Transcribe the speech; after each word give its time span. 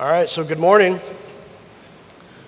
All 0.00 0.08
right, 0.08 0.30
so 0.30 0.42
good 0.42 0.58
morning. 0.58 0.98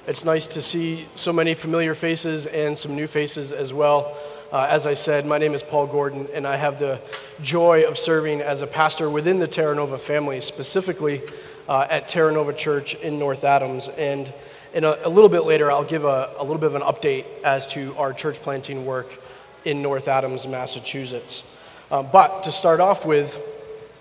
It's 0.06 0.24
nice 0.24 0.46
to 0.46 0.62
see 0.62 1.06
so 1.16 1.34
many 1.34 1.52
familiar 1.52 1.92
faces 1.92 2.46
and 2.46 2.78
some 2.78 2.96
new 2.96 3.06
faces 3.06 3.52
as 3.52 3.74
well. 3.74 4.16
Uh, 4.50 4.66
as 4.70 4.86
I 4.86 4.94
said, 4.94 5.26
my 5.26 5.36
name 5.36 5.52
is 5.52 5.62
Paul 5.62 5.86
Gordon, 5.86 6.28
and 6.32 6.46
I 6.46 6.56
have 6.56 6.78
the 6.78 6.98
joy 7.42 7.82
of 7.86 7.98
serving 7.98 8.40
as 8.40 8.62
a 8.62 8.66
pastor 8.66 9.10
within 9.10 9.38
the 9.38 9.46
Terra 9.46 9.74
Nova 9.74 9.98
family, 9.98 10.40
specifically 10.40 11.20
uh, 11.68 11.86
at 11.90 12.08
Terra 12.08 12.32
Nova 12.32 12.54
Church 12.54 12.94
in 12.94 13.18
North 13.18 13.44
Adams. 13.44 13.88
And 13.98 14.32
in 14.72 14.84
a, 14.84 14.96
a 15.04 15.10
little 15.10 15.28
bit 15.28 15.44
later, 15.44 15.70
I'll 15.70 15.84
give 15.84 16.06
a, 16.06 16.30
a 16.38 16.42
little 16.42 16.56
bit 16.56 16.74
of 16.74 16.76
an 16.76 16.80
update 16.80 17.26
as 17.42 17.66
to 17.74 17.94
our 17.98 18.14
church 18.14 18.36
planting 18.36 18.86
work 18.86 19.22
in 19.66 19.82
North 19.82 20.08
Adams, 20.08 20.46
Massachusetts. 20.46 21.54
Uh, 21.90 22.02
but 22.02 22.44
to 22.44 22.50
start 22.50 22.80
off 22.80 23.04
with, 23.04 23.38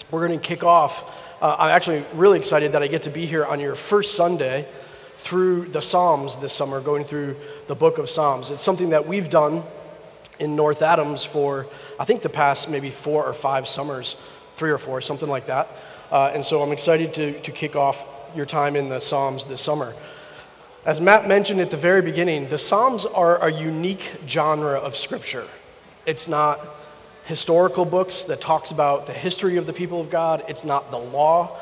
we're 0.09 0.25
going 0.25 0.39
to 0.39 0.47
kick 0.47 0.63
off 0.63 1.18
uh, 1.41 1.55
I'm 1.57 1.71
actually 1.71 2.05
really 2.13 2.37
excited 2.37 2.73
that 2.73 2.83
I 2.83 2.87
get 2.87 3.03
to 3.03 3.09
be 3.09 3.25
here 3.25 3.43
on 3.43 3.59
your 3.59 3.75
first 3.75 4.15
Sunday 4.15 4.68
through 5.15 5.65
the 5.69 5.82
Psalms 5.82 6.36
this 6.37 6.54
summer, 6.54 6.82
going 6.82 7.04
through 7.04 7.36
the 7.68 7.75
book 7.75 7.97
of 7.97 8.09
Psalms. 8.09 8.51
It's 8.51 8.63
something 8.63 8.91
that 8.91 9.07
we've 9.07 9.29
done 9.29 9.63
in 10.39 10.55
North 10.55 10.82
Adams 10.82 11.25
for, 11.25 11.68
I 11.99 12.05
think, 12.05 12.21
the 12.21 12.29
past 12.29 12.69
maybe 12.69 12.89
four 12.91 13.25
or 13.25 13.33
five 13.33 13.68
summers, 13.68 14.15
three 14.54 14.69
or 14.69 14.77
four, 14.77 15.01
something 15.01 15.29
like 15.29 15.47
that. 15.47 15.68
Uh, 16.11 16.32
and 16.33 16.46
so 16.46 16.61
I'm 16.61 16.71
excited 16.71 17.13
to, 17.15 17.39
to 17.41 17.51
kick 17.51 17.75
off 17.75 18.05
your 18.35 18.46
time 18.46 18.75
in 18.75 18.89
the 18.89 18.99
Psalms 18.99 19.46
this 19.46 19.61
summer. 19.61 19.96
As 20.85 21.01
Matt 21.01 21.27
mentioned 21.27 21.60
at 21.60 21.71
the 21.71 21.77
very 21.77 22.01
beginning, 22.01 22.49
the 22.49 22.57
Psalms 22.57 23.05
are 23.05 23.43
a 23.43 23.51
unique 23.51 24.11
genre 24.27 24.77
of 24.77 24.96
Scripture. 24.96 25.47
It's 26.05 26.27
not 26.27 26.60
historical 27.31 27.85
books 27.85 28.25
that 28.25 28.41
talks 28.41 28.71
about 28.71 29.05
the 29.05 29.13
history 29.13 29.55
of 29.55 29.65
the 29.65 29.71
people 29.71 30.01
of 30.01 30.09
God. 30.09 30.43
It's 30.49 30.65
not 30.65 30.91
the 30.91 30.97
law, 30.97 31.57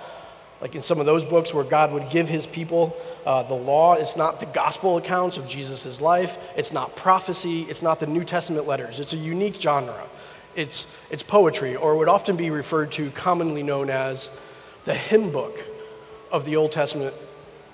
like 0.61 0.73
in 0.73 0.81
some 0.81 0.99
of 0.99 1.05
those 1.05 1.23
books 1.23 1.53
where 1.53 1.63
God 1.63 1.93
would 1.93 2.09
give 2.09 2.27
his 2.27 2.47
people 2.47 2.97
uh, 3.23 3.43
the 3.43 3.53
law. 3.53 3.93
It's 3.93 4.17
not 4.17 4.39
the 4.39 4.47
gospel 4.47 4.97
accounts 4.97 5.37
of 5.37 5.47
Jesus' 5.47 6.01
life. 6.01 6.39
It's 6.57 6.73
not 6.73 6.95
prophecy. 6.95 7.67
It's 7.69 7.83
not 7.83 7.99
the 7.99 8.07
New 8.07 8.23
Testament 8.23 8.65
letters. 8.65 8.99
It's 8.99 9.13
a 9.13 9.17
unique 9.17 9.61
genre. 9.61 10.07
It's, 10.55 11.07
it's 11.11 11.21
poetry, 11.21 11.75
or 11.75 11.95
would 11.97 12.09
often 12.09 12.35
be 12.35 12.49
referred 12.49 12.91
to, 12.93 13.11
commonly 13.11 13.61
known 13.61 13.91
as 13.91 14.41
the 14.85 14.95
hymn 14.95 15.31
book 15.31 15.63
of 16.31 16.45
the 16.45 16.55
Old 16.55 16.71
Testament, 16.71 17.13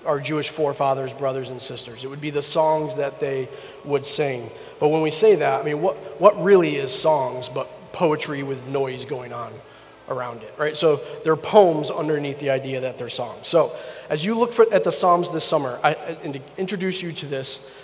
our 0.04 0.20
Jewish 0.20 0.50
forefathers, 0.50 1.14
brothers, 1.14 1.48
and 1.48 1.62
sisters. 1.62 2.04
It 2.04 2.08
would 2.08 2.20
be 2.20 2.28
the 2.28 2.42
songs 2.42 2.96
that 2.96 3.20
they 3.20 3.48
would 3.86 4.04
sing. 4.04 4.50
But 4.78 4.88
when 4.88 5.00
we 5.00 5.10
say 5.10 5.36
that, 5.36 5.62
I 5.62 5.64
mean, 5.64 5.80
what, 5.80 5.96
what 6.20 6.38
really 6.44 6.76
is 6.76 6.92
songs 6.92 7.48
but 7.48 7.70
poetry 7.96 8.42
with 8.42 8.66
noise 8.68 9.06
going 9.06 9.32
on 9.32 9.50
around 10.06 10.42
it, 10.42 10.54
right? 10.58 10.76
So 10.76 11.00
there 11.24 11.32
are 11.32 11.36
poems 11.36 11.90
underneath 11.90 12.38
the 12.38 12.50
idea 12.50 12.82
that 12.82 12.98
they're 12.98 13.08
songs. 13.08 13.48
So 13.48 13.74
as 14.10 14.22
you 14.22 14.38
look 14.38 14.52
for, 14.52 14.70
at 14.70 14.84
the 14.84 14.92
Psalms 14.92 15.30
this 15.30 15.46
summer, 15.46 15.80
I, 15.82 15.94
and 16.22 16.34
to 16.34 16.40
introduce 16.58 17.02
you 17.02 17.10
to 17.12 17.26
this, 17.26 17.74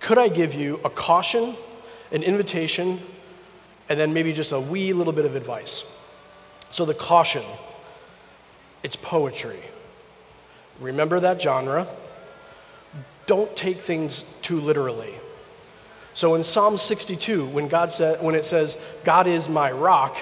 could 0.00 0.16
I 0.16 0.28
give 0.28 0.54
you 0.54 0.80
a 0.82 0.88
caution, 0.88 1.56
an 2.10 2.22
invitation, 2.22 2.98
and 3.90 4.00
then 4.00 4.14
maybe 4.14 4.32
just 4.32 4.50
a 4.50 4.58
wee 4.58 4.94
little 4.94 5.12
bit 5.12 5.26
of 5.26 5.36
advice? 5.36 5.94
So 6.70 6.86
the 6.86 6.94
caution, 6.94 7.44
it's 8.82 8.96
poetry. 8.96 9.60
Remember 10.80 11.20
that 11.20 11.40
genre. 11.40 11.86
Don't 13.26 13.54
take 13.54 13.82
things 13.82 14.38
too 14.40 14.58
literally. 14.58 15.14
So 16.14 16.36
in 16.36 16.44
Psalm 16.44 16.78
62, 16.78 17.46
when, 17.46 17.66
God 17.66 17.92
said, 17.92 18.22
when 18.22 18.36
it 18.36 18.46
says, 18.46 18.80
God 19.02 19.26
is 19.26 19.48
my 19.48 19.72
rock, 19.72 20.16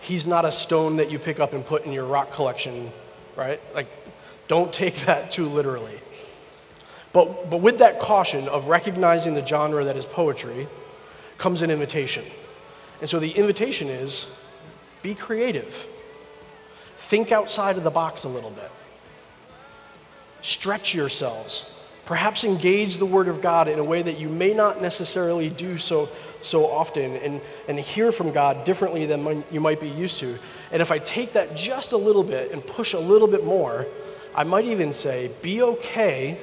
he's 0.00 0.26
not 0.26 0.44
a 0.44 0.52
stone 0.52 0.96
that 0.96 1.10
you 1.10 1.18
pick 1.18 1.40
up 1.40 1.52
and 1.52 1.66
put 1.66 1.84
in 1.84 1.92
your 1.92 2.06
rock 2.06 2.32
collection, 2.32 2.90
right? 3.36 3.60
Like, 3.74 3.88
don't 4.46 4.72
take 4.72 4.94
that 5.06 5.32
too 5.32 5.46
literally. 5.46 5.98
But, 7.12 7.50
but 7.50 7.58
with 7.58 7.78
that 7.78 7.98
caution 7.98 8.48
of 8.48 8.68
recognizing 8.68 9.34
the 9.34 9.44
genre 9.44 9.84
that 9.84 9.96
is 9.96 10.06
poetry 10.06 10.68
comes 11.36 11.62
an 11.62 11.70
invitation. 11.70 12.24
And 13.00 13.10
so 13.10 13.18
the 13.18 13.30
invitation 13.32 13.88
is 13.88 14.40
be 15.02 15.14
creative, 15.14 15.86
think 16.96 17.32
outside 17.32 17.76
of 17.76 17.84
the 17.84 17.90
box 17.90 18.24
a 18.24 18.28
little 18.28 18.50
bit, 18.50 18.70
stretch 20.42 20.94
yourselves. 20.94 21.73
Perhaps 22.04 22.44
engage 22.44 22.98
the 22.98 23.06
Word 23.06 23.28
of 23.28 23.40
God 23.40 23.66
in 23.66 23.78
a 23.78 23.84
way 23.84 24.02
that 24.02 24.18
you 24.18 24.28
may 24.28 24.52
not 24.52 24.82
necessarily 24.82 25.48
do 25.48 25.78
so, 25.78 26.08
so 26.42 26.66
often 26.70 27.16
and, 27.16 27.40
and 27.66 27.80
hear 27.80 28.12
from 28.12 28.30
God 28.30 28.64
differently 28.64 29.06
than 29.06 29.42
you 29.50 29.60
might 29.60 29.80
be 29.80 29.88
used 29.88 30.20
to. 30.20 30.38
And 30.70 30.82
if 30.82 30.92
I 30.92 30.98
take 30.98 31.32
that 31.32 31.56
just 31.56 31.92
a 31.92 31.96
little 31.96 32.24
bit 32.24 32.52
and 32.52 32.66
push 32.66 32.92
a 32.92 32.98
little 32.98 33.28
bit 33.28 33.44
more, 33.44 33.86
I 34.34 34.44
might 34.44 34.66
even 34.66 34.92
say, 34.92 35.30
be 35.40 35.62
okay 35.62 36.38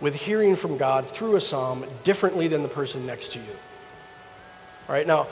with 0.00 0.16
hearing 0.16 0.54
from 0.54 0.76
God 0.76 1.08
through 1.08 1.36
a 1.36 1.40
psalm 1.40 1.86
differently 2.02 2.48
than 2.48 2.62
the 2.62 2.68
person 2.68 3.06
next 3.06 3.32
to 3.32 3.38
you. 3.38 3.56
All 4.86 4.94
right, 4.94 5.06
now, 5.06 5.28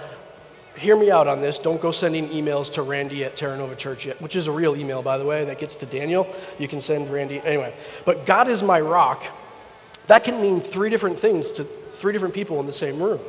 hear 0.77 0.97
me 0.97 1.11
out 1.11 1.29
on 1.29 1.43
this. 1.43 1.59
Don't 1.59 1.83
go 1.83 1.91
sending 1.91 2.29
emails 2.29 2.73
to 2.75 2.83
Randy 2.83 3.23
at 3.25 3.37
Terra 3.37 3.59
Nova 3.59 3.77
Church 3.77 4.07
yet, 4.07 4.23
which 4.23 4.35
is 4.35 4.47
a 4.47 4.53
real 4.53 4.75
email, 4.75 5.03
by 5.03 5.19
the 5.19 5.27
way, 5.27 5.45
that 5.45 5.59
gets 5.59 5.77
to 5.77 5.87
Daniel. 5.87 6.27
You 6.59 6.69
can 6.69 6.81
send 6.81 7.13
Randy. 7.13 7.41
Anyway, 7.41 7.75
but 8.07 8.25
God 8.25 8.49
is 8.49 8.63
my 8.63 8.81
rock 8.81 9.25
that 10.07 10.25
can 10.25 10.41
mean 10.41 10.61
three 10.61 10.91
different 10.91 11.19
things 11.19 11.51
to 11.53 11.65
three 11.65 12.13
different 12.13 12.35
people 12.35 12.59
in 12.61 12.67
the 12.67 12.73
same 12.73 13.01
room. 13.01 13.21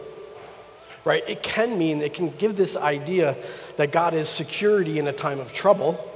Right? 1.06 1.24
It 1.28 1.44
can 1.44 1.78
mean, 1.78 2.02
it 2.02 2.14
can 2.14 2.30
give 2.32 2.56
this 2.56 2.78
idea 2.78 3.36
that 3.78 3.92
God 3.92 4.14
is 4.14 4.30
security 4.30 5.00
in 5.00 5.08
a 5.08 5.12
time 5.12 5.40
of 5.40 5.52
trouble, 5.54 6.10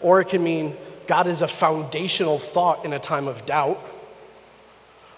or 0.00 0.20
it 0.20 0.28
can 0.28 0.44
mean 0.44 0.76
God 1.06 1.26
is 1.26 1.42
a 1.42 1.48
foundational 1.48 2.38
thought 2.38 2.84
in 2.84 2.92
a 2.92 2.98
time 2.98 3.28
of 3.28 3.46
doubt, 3.46 3.80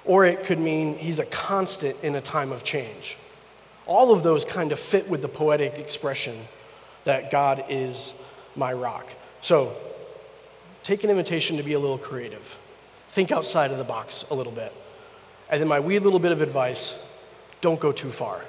or 0.04 0.24
it 0.24 0.44
could 0.44 0.58
mean 0.58 0.96
he's 0.96 1.18
a 1.18 1.26
constant 1.26 1.96
in 2.02 2.14
a 2.14 2.20
time 2.20 2.52
of 2.52 2.62
change. 2.62 3.16
All 3.86 4.12
of 4.12 4.22
those 4.22 4.44
kind 4.44 4.72
of 4.72 4.78
fit 4.78 5.08
with 5.08 5.20
the 5.20 5.28
poetic 5.28 5.78
expression 5.78 6.36
that 7.04 7.30
God 7.30 7.64
is 7.68 8.22
my 8.56 8.72
rock. 8.72 9.08
So, 9.42 9.76
take 10.84 11.04
an 11.04 11.10
invitation 11.10 11.56
to 11.56 11.62
be 11.62 11.72
a 11.74 11.78
little 11.78 11.98
creative 11.98 12.56
think 13.14 13.30
outside 13.30 13.70
of 13.70 13.78
the 13.78 13.84
box 13.84 14.24
a 14.30 14.34
little 14.34 14.52
bit. 14.52 14.72
And 15.48 15.60
then 15.60 15.68
my 15.68 15.78
wee 15.78 16.00
little 16.00 16.18
bit 16.18 16.32
of 16.32 16.40
advice 16.40 17.08
don't 17.60 17.78
go 17.78 17.92
too 17.92 18.10
far. 18.10 18.44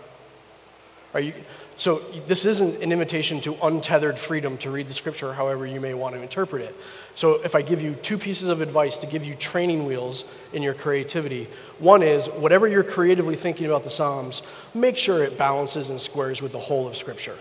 You, 1.15 1.33
so, 1.77 1.99
this 2.25 2.45
isn't 2.45 2.81
an 2.81 2.91
invitation 2.91 3.39
to 3.41 3.55
untethered 3.61 4.17
freedom 4.17 4.57
to 4.59 4.71
read 4.71 4.87
the 4.87 4.93
scripture 4.93 5.33
however 5.33 5.65
you 5.65 5.79
may 5.79 5.93
want 5.93 6.15
to 6.15 6.21
interpret 6.21 6.63
it. 6.63 6.75
So, 7.13 7.41
if 7.43 7.53
I 7.53 7.61
give 7.61 7.81
you 7.81 7.93
two 7.95 8.17
pieces 8.17 8.47
of 8.47 8.59
advice 8.59 8.97
to 8.97 9.07
give 9.07 9.23
you 9.23 9.35
training 9.35 9.85
wheels 9.85 10.25
in 10.51 10.63
your 10.63 10.73
creativity, 10.73 11.47
one 11.79 12.01
is 12.01 12.27
whatever 12.27 12.67
you're 12.67 12.83
creatively 12.83 13.35
thinking 13.35 13.67
about 13.67 13.83
the 13.83 13.89
Psalms, 13.89 14.41
make 14.73 14.97
sure 14.97 15.23
it 15.23 15.37
balances 15.37 15.89
and 15.89 16.01
squares 16.01 16.41
with 16.41 16.53
the 16.53 16.59
whole 16.59 16.87
of 16.87 16.97
scripture. 16.97 17.37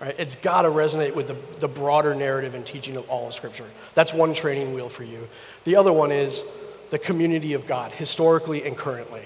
Right? 0.00 0.14
It's 0.18 0.34
got 0.34 0.62
to 0.62 0.68
resonate 0.68 1.14
with 1.14 1.28
the, 1.28 1.36
the 1.58 1.68
broader 1.68 2.14
narrative 2.14 2.54
and 2.54 2.64
teaching 2.64 2.96
of 2.96 3.08
all 3.10 3.26
of 3.28 3.34
Scripture. 3.34 3.66
That's 3.94 4.14
one 4.14 4.32
training 4.32 4.72
wheel 4.72 4.88
for 4.88 5.04
you. 5.04 5.28
The 5.64 5.76
other 5.76 5.92
one 5.92 6.10
is 6.10 6.42
the 6.88 6.98
community 6.98 7.52
of 7.52 7.66
God, 7.66 7.92
historically 7.92 8.64
and 8.64 8.76
currently. 8.76 9.22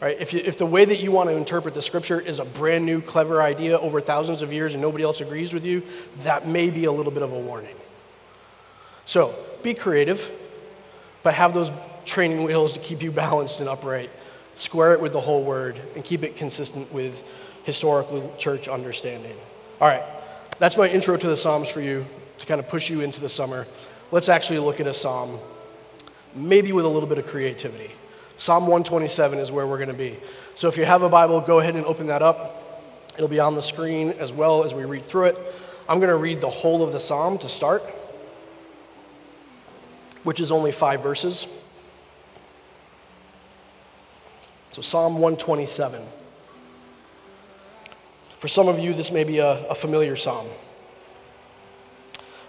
Right? 0.00 0.16
If, 0.20 0.34
you, 0.34 0.42
if 0.44 0.58
the 0.58 0.66
way 0.66 0.84
that 0.84 1.00
you 1.00 1.10
want 1.10 1.30
to 1.30 1.36
interpret 1.36 1.72
the 1.72 1.80
Scripture 1.80 2.20
is 2.20 2.38
a 2.38 2.44
brand 2.44 2.84
new, 2.84 3.00
clever 3.00 3.40
idea 3.40 3.78
over 3.78 4.02
thousands 4.02 4.42
of 4.42 4.52
years 4.52 4.74
and 4.74 4.82
nobody 4.82 5.02
else 5.02 5.22
agrees 5.22 5.54
with 5.54 5.64
you, 5.64 5.82
that 6.18 6.46
may 6.46 6.68
be 6.68 6.84
a 6.84 6.92
little 6.92 7.12
bit 7.12 7.22
of 7.22 7.32
a 7.32 7.38
warning. 7.38 7.74
So 9.06 9.34
be 9.62 9.72
creative, 9.72 10.30
but 11.22 11.32
have 11.34 11.54
those 11.54 11.72
training 12.04 12.44
wheels 12.44 12.74
to 12.74 12.80
keep 12.80 13.02
you 13.02 13.10
balanced 13.12 13.60
and 13.60 13.68
upright. 13.68 14.10
Square 14.56 14.94
it 14.94 15.00
with 15.00 15.12
the 15.12 15.20
whole 15.20 15.42
word 15.42 15.80
and 15.94 16.04
keep 16.04 16.22
it 16.22 16.36
consistent 16.36 16.92
with 16.92 17.24
historical 17.64 18.34
church 18.36 18.68
understanding. 18.68 19.36
All 19.78 19.88
right, 19.88 20.02
that's 20.58 20.78
my 20.78 20.88
intro 20.88 21.18
to 21.18 21.26
the 21.26 21.36
Psalms 21.36 21.68
for 21.68 21.82
you 21.82 22.06
to 22.38 22.46
kind 22.46 22.58
of 22.58 22.66
push 22.66 22.88
you 22.88 23.02
into 23.02 23.20
the 23.20 23.28
summer. 23.28 23.66
Let's 24.10 24.30
actually 24.30 24.58
look 24.58 24.80
at 24.80 24.86
a 24.86 24.94
psalm, 24.94 25.38
maybe 26.34 26.72
with 26.72 26.86
a 26.86 26.88
little 26.88 27.08
bit 27.08 27.18
of 27.18 27.26
creativity. 27.26 27.90
Psalm 28.38 28.62
127 28.62 29.38
is 29.38 29.52
where 29.52 29.66
we're 29.66 29.76
going 29.76 29.88
to 29.88 29.94
be. 29.94 30.16
So 30.54 30.68
if 30.68 30.78
you 30.78 30.86
have 30.86 31.02
a 31.02 31.10
Bible, 31.10 31.42
go 31.42 31.58
ahead 31.58 31.74
and 31.76 31.84
open 31.84 32.06
that 32.06 32.22
up. 32.22 32.82
It'll 33.16 33.28
be 33.28 33.40
on 33.40 33.54
the 33.54 33.62
screen 33.62 34.12
as 34.12 34.32
well 34.32 34.64
as 34.64 34.72
we 34.72 34.84
read 34.84 35.02
through 35.02 35.26
it. 35.26 35.54
I'm 35.88 35.98
going 35.98 36.10
to 36.10 36.16
read 36.16 36.40
the 36.40 36.48
whole 36.48 36.82
of 36.82 36.92
the 36.92 36.98
psalm 36.98 37.36
to 37.38 37.48
start, 37.48 37.82
which 40.22 40.40
is 40.40 40.50
only 40.50 40.72
five 40.72 41.02
verses. 41.02 41.46
So, 44.72 44.80
Psalm 44.80 45.14
127. 45.14 46.02
For 48.38 48.48
some 48.48 48.68
of 48.68 48.78
you, 48.78 48.92
this 48.92 49.10
may 49.10 49.24
be 49.24 49.38
a, 49.38 49.66
a 49.68 49.74
familiar 49.74 50.16
psalm. 50.16 50.46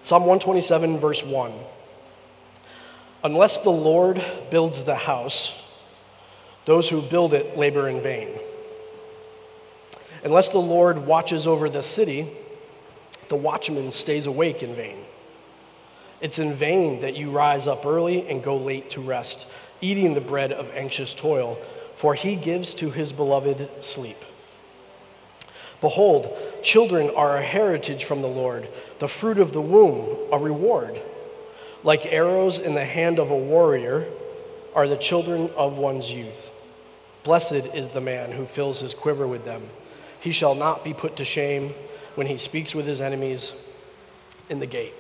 Psalm 0.01 0.24
127, 0.24 1.00
verse 1.00 1.24
1. 1.24 1.54
Unless 3.24 3.60
the 3.60 3.69
Lord 3.69 4.24
builds 4.50 4.84
the 4.84 4.95
house, 4.95 5.69
those 6.66 6.89
who 6.89 7.01
build 7.01 7.34
it 7.34 7.57
labor 7.57 7.89
in 7.89 8.01
vain. 8.01 8.30
Unless 10.24 10.50
the 10.50 10.60
Lord 10.60 11.06
watches 11.06 11.48
over 11.48 11.69
the 11.69 11.84
city, 11.84 12.28
the 13.30 13.36
watchman 13.36 13.92
stays 13.92 14.25
awake 14.25 14.63
in 14.63 14.75
vain. 14.75 14.98
It's 16.19 16.40
in 16.40 16.54
vain 16.54 17.01
that 17.01 17.16
you 17.16 17.30
rise 17.30 17.68
up 17.68 17.86
early 17.86 18.28
and 18.28 18.44
go 18.44 18.57
late 18.57 18.90
to 18.92 19.01
rest, 19.01 19.48
eating 19.81 20.13
the 20.13 20.22
bread 20.22 20.51
of 20.51 20.72
anxious 20.75 21.13
toil, 21.13 21.60
for 21.95 22.16
he 22.16 22.36
gives 22.36 22.74
to 22.75 22.92
his 22.92 23.13
beloved 23.13 23.83
sleep. 23.83 24.18
Behold, 25.82 26.36
children 26.64 27.12
are 27.16 27.38
a 27.38 27.44
heritage 27.44 28.06
from 28.06 28.22
the 28.22 28.28
Lord, 28.28 28.68
the 29.00 29.08
fruit 29.08 29.38
of 29.38 29.54
the 29.54 29.62
womb, 29.62 30.18
a 30.32 30.38
reward. 30.38 31.00
Like 31.84 32.06
arrows 32.08 32.58
in 32.58 32.74
the 32.74 32.86
hand 32.86 33.20
of 33.20 33.30
a 33.30 33.38
warrior 33.38 34.08
are 34.74 34.88
the 34.88 34.98
children 34.98 35.50
of 35.56 35.78
one's 35.78 36.12
youth. 36.12 36.52
Blessed 37.24 37.76
is 37.76 37.92
the 37.92 38.02
man 38.02 38.32
who 38.32 38.46
fills 38.46 38.80
his 38.80 38.94
quiver 38.94 39.28
with 39.28 39.46
them. 39.46 39.64
He 40.20 40.32
shall 40.32 40.56
not 40.56 40.84
be 40.84 40.94
put 40.94 41.16
to 41.18 41.26
shame 41.26 41.74
when 42.16 42.28
he 42.28 42.38
speaks 42.38 42.74
with 42.74 42.88
his 42.88 43.00
enemies 43.00 43.64
in 44.50 44.60
the 44.60 44.66
gate. 44.66 44.94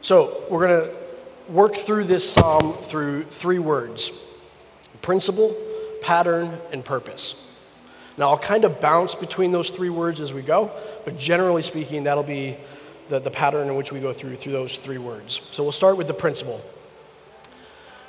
So, 0.00 0.44
we're 0.48 0.66
going 0.66 0.88
to 0.88 1.52
work 1.52 1.76
through 1.76 2.04
this 2.04 2.30
psalm 2.32 2.72
through 2.74 3.24
three 3.24 3.58
words 3.58 4.24
principle, 5.02 5.54
pattern, 6.00 6.58
and 6.72 6.84
purpose. 6.84 7.51
Now, 8.16 8.30
I'll 8.30 8.38
kind 8.38 8.64
of 8.64 8.80
bounce 8.80 9.14
between 9.14 9.52
those 9.52 9.70
three 9.70 9.88
words 9.88 10.20
as 10.20 10.32
we 10.32 10.42
go, 10.42 10.70
but 11.04 11.18
generally 11.18 11.62
speaking, 11.62 12.04
that'll 12.04 12.22
be 12.22 12.56
the, 13.08 13.18
the 13.18 13.30
pattern 13.30 13.68
in 13.68 13.74
which 13.74 13.92
we 13.92 14.00
go 14.00 14.12
through 14.12 14.36
through 14.36 14.52
those 14.52 14.76
three 14.76 14.98
words. 14.98 15.40
So 15.52 15.62
we'll 15.62 15.72
start 15.72 15.96
with 15.96 16.08
the 16.08 16.14
principle. 16.14 16.60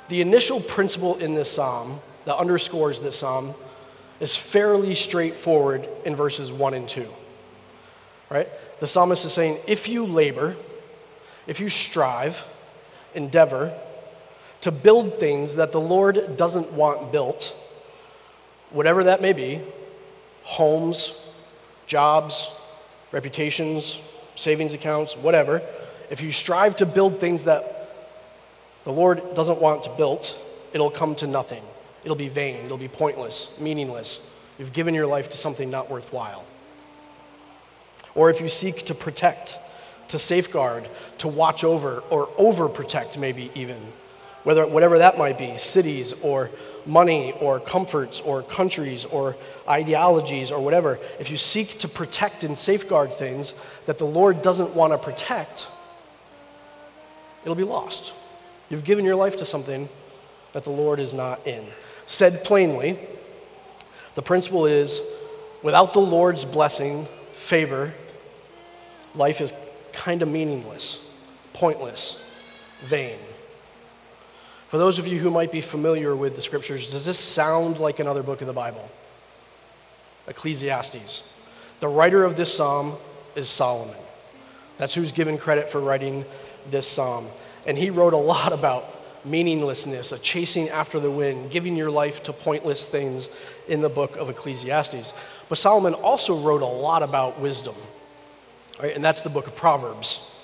The 0.08 0.20
initial 0.20 0.60
principle 0.60 1.16
in 1.16 1.34
this 1.34 1.50
psalm 1.50 2.00
that 2.26 2.36
underscores 2.36 3.00
this 3.00 3.18
psalm 3.18 3.54
is 4.20 4.36
fairly 4.36 4.94
straightforward 4.94 5.88
in 6.04 6.14
verses 6.14 6.52
1 6.52 6.74
and 6.74 6.88
2. 6.88 7.06
Right? 8.30 8.48
The 8.80 8.86
psalmist 8.86 9.24
is 9.24 9.32
saying, 9.32 9.58
if 9.66 9.88
you 9.88 10.06
labor, 10.06 10.56
if 11.46 11.60
you 11.60 11.68
strive, 11.68 12.44
endeavor 13.14 13.78
to 14.60 14.72
build 14.72 15.18
things 15.18 15.56
that 15.56 15.72
the 15.72 15.80
Lord 15.80 16.36
doesn't 16.36 16.72
want 16.72 17.12
built, 17.12 17.54
whatever 18.70 19.04
that 19.04 19.20
may 19.20 19.32
be, 19.32 19.60
homes, 20.44 21.26
jobs, 21.86 22.48
reputations, 23.12 24.02
savings 24.34 24.72
accounts, 24.72 25.16
whatever, 25.16 25.62
if 26.10 26.20
you 26.20 26.32
strive 26.32 26.76
to 26.76 26.86
build 26.86 27.18
things 27.18 27.44
that 27.44 27.90
the 28.84 28.92
Lord 28.92 29.34
doesn't 29.34 29.60
want 29.60 29.82
to 29.84 29.90
build, 29.90 30.36
it'll 30.72 30.90
come 30.90 31.14
to 31.16 31.26
nothing. 31.26 31.62
It'll 32.04 32.16
be 32.16 32.28
vain, 32.28 32.64
it'll 32.64 32.76
be 32.76 32.88
pointless, 32.88 33.58
meaningless. 33.58 34.30
You've 34.58 34.72
given 34.72 34.94
your 34.94 35.06
life 35.06 35.30
to 35.30 35.36
something 35.36 35.70
not 35.70 35.90
worthwhile. 35.90 36.44
Or 38.14 38.30
if 38.30 38.40
you 38.40 38.48
seek 38.48 38.84
to 38.86 38.94
protect, 38.94 39.58
to 40.08 40.18
safeguard, 40.18 40.88
to 41.18 41.28
watch 41.28 41.64
over, 41.64 42.00
or 42.10 42.26
overprotect, 42.28 43.16
maybe 43.16 43.50
even, 43.54 43.78
whether, 44.44 44.66
whatever 44.66 44.98
that 44.98 45.16
might 45.16 45.38
be 45.38 45.56
cities 45.56 46.12
or 46.22 46.50
money 46.86 47.32
or 47.32 47.60
comforts 47.60 48.20
or 48.20 48.42
countries 48.42 49.04
or 49.04 49.36
ideologies 49.68 50.50
or 50.50 50.60
whatever, 50.62 50.98
if 51.18 51.30
you 51.30 51.36
seek 51.36 51.78
to 51.78 51.88
protect 51.88 52.44
and 52.44 52.56
safeguard 52.56 53.12
things 53.12 53.52
that 53.86 53.98
the 53.98 54.04
Lord 54.04 54.42
doesn't 54.42 54.74
want 54.74 54.92
to 54.92 54.98
protect, 54.98 55.68
it'll 57.42 57.54
be 57.54 57.64
lost. 57.64 58.12
You've 58.70 58.84
given 58.84 59.04
your 59.04 59.16
life 59.16 59.36
to 59.38 59.44
something 59.44 59.88
that 60.52 60.64
the 60.64 60.70
Lord 60.70 61.00
is 61.00 61.14
not 61.14 61.46
in. 61.46 61.64
Said 62.06 62.44
plainly, 62.44 62.98
the 64.14 64.22
principle 64.22 64.66
is 64.66 65.00
without 65.62 65.92
the 65.92 66.00
Lord's 66.00 66.44
blessing, 66.44 67.06
favor, 67.32 67.94
life 69.14 69.40
is 69.40 69.52
kind 69.92 70.22
of 70.22 70.28
meaningless, 70.28 71.10
pointless, 71.52 72.30
vain. 72.82 73.18
For 74.74 74.78
those 74.78 74.98
of 74.98 75.06
you 75.06 75.20
who 75.20 75.30
might 75.30 75.52
be 75.52 75.60
familiar 75.60 76.16
with 76.16 76.34
the 76.34 76.40
scriptures, 76.40 76.90
does 76.90 77.06
this 77.06 77.16
sound 77.16 77.78
like 77.78 78.00
another 78.00 78.24
book 78.24 78.40
in 78.40 78.48
the 78.48 78.52
Bible? 78.52 78.90
Ecclesiastes. 80.26 81.38
The 81.78 81.86
writer 81.86 82.24
of 82.24 82.34
this 82.34 82.52
psalm 82.52 82.94
is 83.36 83.48
Solomon. 83.48 83.94
That's 84.76 84.92
who's 84.92 85.12
given 85.12 85.38
credit 85.38 85.70
for 85.70 85.80
writing 85.80 86.24
this 86.70 86.88
psalm. 86.88 87.28
And 87.68 87.78
he 87.78 87.90
wrote 87.90 88.14
a 88.14 88.16
lot 88.16 88.52
about 88.52 89.24
meaninglessness, 89.24 90.10
a 90.10 90.18
chasing 90.18 90.68
after 90.70 90.98
the 90.98 91.08
wind, 91.08 91.52
giving 91.52 91.76
your 91.76 91.92
life 91.92 92.24
to 92.24 92.32
pointless 92.32 92.84
things 92.84 93.28
in 93.68 93.80
the 93.80 93.88
book 93.88 94.16
of 94.16 94.28
Ecclesiastes. 94.28 95.14
But 95.48 95.58
Solomon 95.58 95.94
also 95.94 96.36
wrote 96.36 96.62
a 96.62 96.66
lot 96.66 97.04
about 97.04 97.38
wisdom, 97.38 97.76
right? 98.82 98.96
and 98.96 99.04
that's 99.04 99.22
the 99.22 99.30
book 99.30 99.46
of 99.46 99.54
Proverbs. 99.54 100.34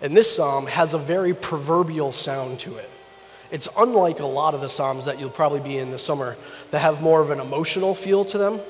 And 0.00 0.16
this 0.16 0.34
psalm 0.34 0.66
has 0.66 0.92
a 0.92 0.98
very 0.98 1.34
proverbial 1.34 2.10
sound 2.10 2.58
to 2.58 2.74
it. 2.74 2.90
It's 3.50 3.68
unlike 3.76 4.20
a 4.20 4.26
lot 4.26 4.54
of 4.54 4.60
the 4.60 4.68
Psalms 4.68 5.04
that 5.06 5.18
you'll 5.18 5.30
probably 5.30 5.60
be 5.60 5.78
in 5.78 5.90
this 5.90 6.04
summer 6.04 6.36
that 6.70 6.78
have 6.80 7.02
more 7.02 7.20
of 7.20 7.30
an 7.30 7.40
emotional 7.40 7.94
feel 7.94 8.24
to 8.26 8.38
them. 8.38 8.60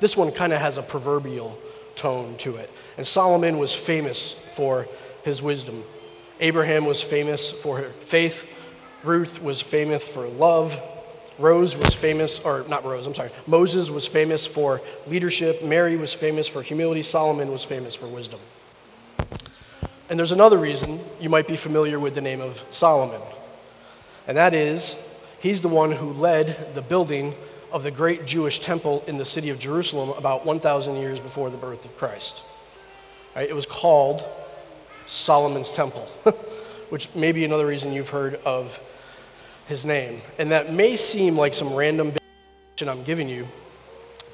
This 0.00 0.16
one 0.16 0.30
kind 0.30 0.52
of 0.52 0.60
has 0.60 0.78
a 0.78 0.82
proverbial 0.82 1.58
tone 1.96 2.36
to 2.38 2.56
it. 2.56 2.70
And 2.96 3.06
Solomon 3.06 3.58
was 3.58 3.74
famous 3.74 4.32
for 4.54 4.86
his 5.24 5.42
wisdom. 5.42 5.84
Abraham 6.40 6.84
was 6.84 7.02
famous 7.02 7.50
for 7.50 7.78
her 7.78 7.88
faith. 7.88 8.48
Ruth 9.02 9.42
was 9.42 9.60
famous 9.60 10.06
for 10.06 10.26
love. 10.26 10.80
Rose 11.38 11.76
was 11.76 11.94
famous, 11.94 12.38
or 12.40 12.64
not 12.68 12.84
Rose, 12.84 13.06
I'm 13.06 13.14
sorry. 13.14 13.30
Moses 13.46 13.90
was 13.90 14.06
famous 14.06 14.46
for 14.46 14.80
leadership. 15.06 15.64
Mary 15.64 15.96
was 15.96 16.14
famous 16.14 16.46
for 16.46 16.62
humility. 16.62 17.02
Solomon 17.02 17.50
was 17.50 17.64
famous 17.64 17.94
for 17.94 18.06
wisdom. 18.06 18.38
And 20.08 20.18
there's 20.18 20.32
another 20.32 20.58
reason 20.58 21.00
you 21.20 21.28
might 21.28 21.48
be 21.48 21.56
familiar 21.56 21.98
with 21.98 22.14
the 22.14 22.20
name 22.20 22.40
of 22.40 22.62
Solomon 22.70 23.20
and 24.26 24.36
that 24.36 24.54
is 24.54 25.26
he's 25.40 25.62
the 25.62 25.68
one 25.68 25.92
who 25.92 26.12
led 26.12 26.74
the 26.74 26.82
building 26.82 27.34
of 27.72 27.82
the 27.82 27.90
great 27.90 28.26
Jewish 28.26 28.60
temple 28.60 29.02
in 29.06 29.16
the 29.16 29.24
city 29.24 29.48
of 29.48 29.58
Jerusalem 29.58 30.10
about 30.10 30.44
1,000 30.44 30.96
years 30.96 31.20
before 31.20 31.50
the 31.50 31.56
birth 31.56 31.84
of 31.84 31.96
Christ. 31.96 32.44
Right? 33.34 33.48
It 33.48 33.54
was 33.54 33.66
called 33.66 34.24
Solomon's 35.06 35.72
Temple, 35.72 36.02
which 36.90 37.14
may 37.14 37.32
be 37.32 37.44
another 37.44 37.66
reason 37.66 37.92
you've 37.92 38.10
heard 38.10 38.36
of 38.44 38.78
his 39.66 39.86
name. 39.86 40.20
And 40.38 40.52
that 40.52 40.72
may 40.72 40.96
seem 40.96 41.36
like 41.36 41.54
some 41.54 41.74
random 41.74 42.12
information 42.82 42.88
I'm 42.88 43.04
giving 43.04 43.28
you, 43.28 43.48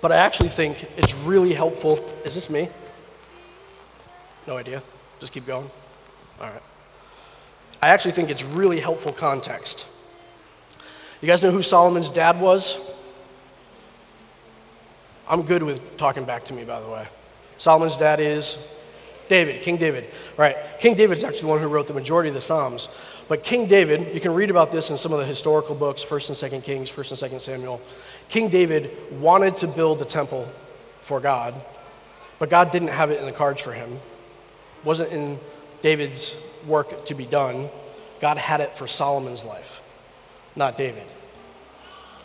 but 0.00 0.12
I 0.12 0.16
actually 0.16 0.48
think 0.48 0.88
it's 0.96 1.14
really 1.14 1.54
helpful. 1.54 1.98
Is 2.24 2.34
this 2.34 2.50
me? 2.50 2.68
No 4.46 4.56
idea. 4.56 4.82
Just 5.20 5.32
keep 5.32 5.46
going. 5.46 5.70
All 6.40 6.46
right. 6.46 6.62
I 7.80 7.88
actually 7.88 8.12
think 8.12 8.30
it's 8.30 8.44
really 8.44 8.80
helpful 8.80 9.12
context. 9.12 9.86
You 11.20 11.26
guys 11.26 11.42
know 11.42 11.50
who 11.50 11.62
Solomon's 11.62 12.10
dad 12.10 12.40
was? 12.40 12.96
I'm 15.28 15.42
good 15.42 15.62
with 15.62 15.96
talking 15.96 16.24
back 16.24 16.44
to 16.46 16.54
me, 16.54 16.64
by 16.64 16.80
the 16.80 16.88
way. 16.88 17.06
Solomon's 17.58 17.96
dad 17.96 18.20
is 18.20 18.80
David, 19.28 19.62
King 19.62 19.76
David. 19.76 20.08
Right. 20.36 20.56
King 20.80 20.94
David's 20.94 21.22
actually 21.22 21.42
the 21.42 21.46
one 21.48 21.60
who 21.60 21.68
wrote 21.68 21.86
the 21.86 21.94
majority 21.94 22.28
of 22.28 22.34
the 22.34 22.40
Psalms. 22.40 22.88
But 23.28 23.44
King 23.44 23.66
David, 23.66 24.14
you 24.14 24.20
can 24.20 24.32
read 24.32 24.50
about 24.50 24.70
this 24.70 24.90
in 24.90 24.96
some 24.96 25.12
of 25.12 25.18
the 25.18 25.26
historical 25.26 25.74
books, 25.74 26.02
1st 26.02 26.42
and 26.42 26.52
2nd 26.52 26.64
Kings, 26.64 26.90
1st 26.90 27.22
and 27.22 27.32
2nd 27.32 27.40
Samuel. 27.40 27.80
King 28.28 28.48
David 28.48 28.90
wanted 29.20 29.56
to 29.56 29.66
build 29.66 30.00
a 30.00 30.06
temple 30.06 30.50
for 31.02 31.20
God, 31.20 31.54
but 32.38 32.48
God 32.48 32.70
didn't 32.70 32.88
have 32.88 33.10
it 33.10 33.20
in 33.20 33.26
the 33.26 33.32
cards 33.32 33.60
for 33.60 33.72
him. 33.72 33.98
Wasn't 34.82 35.12
in 35.12 35.38
David's 35.82 36.47
work 36.68 37.06
to 37.06 37.14
be 37.14 37.26
done. 37.26 37.70
God 38.20 38.38
had 38.38 38.60
it 38.60 38.76
for 38.76 38.86
Solomon's 38.86 39.44
life, 39.44 39.80
not 40.54 40.76
David. 40.76 41.04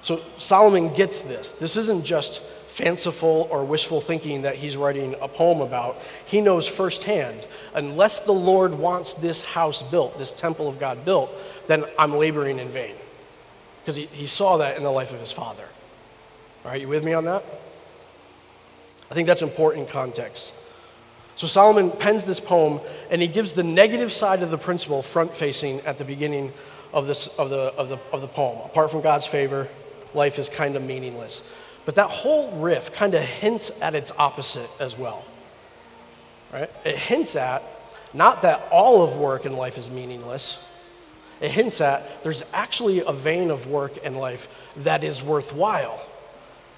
So 0.01 0.19
Solomon 0.37 0.93
gets 0.93 1.21
this. 1.21 1.53
This 1.53 1.77
isn't 1.77 2.03
just 2.03 2.41
fanciful 2.73 3.47
or 3.51 3.63
wishful 3.63 4.01
thinking 4.01 4.41
that 4.41 4.55
he's 4.55 4.75
writing 4.75 5.15
a 5.21 5.27
poem 5.27 5.61
about. 5.61 6.01
He 6.25 6.41
knows 6.41 6.67
firsthand 6.67 7.47
unless 7.75 8.21
the 8.21 8.31
Lord 8.31 8.73
wants 8.73 9.13
this 9.13 9.53
house 9.53 9.83
built, 9.83 10.17
this 10.17 10.31
temple 10.31 10.67
of 10.67 10.79
God 10.79 11.05
built, 11.05 11.31
then 11.67 11.85
I'm 11.99 12.15
laboring 12.15 12.57
in 12.59 12.69
vain. 12.69 12.95
Because 13.81 13.95
he, 13.95 14.07
he 14.07 14.25
saw 14.25 14.57
that 14.57 14.75
in 14.75 14.83
the 14.83 14.89
life 14.89 15.13
of 15.13 15.19
his 15.19 15.31
father. 15.31 15.67
All 16.65 16.71
right, 16.71 16.81
you 16.81 16.87
with 16.87 17.03
me 17.03 17.13
on 17.13 17.25
that? 17.25 17.43
I 19.11 19.13
think 19.13 19.27
that's 19.27 19.41
important 19.43 19.89
context. 19.89 20.55
So 21.35 21.47
Solomon 21.47 21.91
pens 21.91 22.25
this 22.25 22.39
poem 22.39 22.79
and 23.09 23.21
he 23.21 23.27
gives 23.27 23.53
the 23.53 23.63
negative 23.63 24.11
side 24.13 24.43
of 24.43 24.51
the 24.51 24.57
principle 24.57 25.01
front 25.01 25.33
facing 25.33 25.79
at 25.81 25.97
the 25.97 26.05
beginning 26.05 26.51
of, 26.93 27.07
this, 27.07 27.27
of, 27.39 27.49
the, 27.49 27.73
of, 27.75 27.89
the, 27.89 27.97
of 28.11 28.21
the 28.21 28.27
poem. 28.27 28.59
Apart 28.65 28.91
from 28.91 29.01
God's 29.01 29.25
favor, 29.25 29.67
life 30.13 30.37
is 30.37 30.47
kind 30.47 30.75
of 30.75 30.83
meaningless. 30.83 31.57
But 31.85 31.95
that 31.95 32.09
whole 32.09 32.51
riff 32.51 32.93
kind 32.93 33.15
of 33.15 33.23
hints 33.23 33.81
at 33.81 33.95
its 33.95 34.11
opposite 34.17 34.69
as 34.79 34.97
well. 34.97 35.25
Right? 36.51 36.69
It 36.85 36.97
hints 36.97 37.35
at 37.35 37.63
not 38.13 38.43
that 38.43 38.67
all 38.71 39.01
of 39.01 39.17
work 39.17 39.45
in 39.45 39.57
life 39.57 39.77
is 39.77 39.89
meaningless. 39.89 40.69
It 41.41 41.51
hints 41.51 41.81
at 41.81 42.23
there's 42.23 42.43
actually 42.53 42.99
a 42.99 43.11
vein 43.11 43.49
of 43.49 43.67
work 43.67 43.97
in 43.97 44.13
life 44.13 44.73
that 44.77 45.03
is 45.03 45.23
worthwhile. 45.23 45.99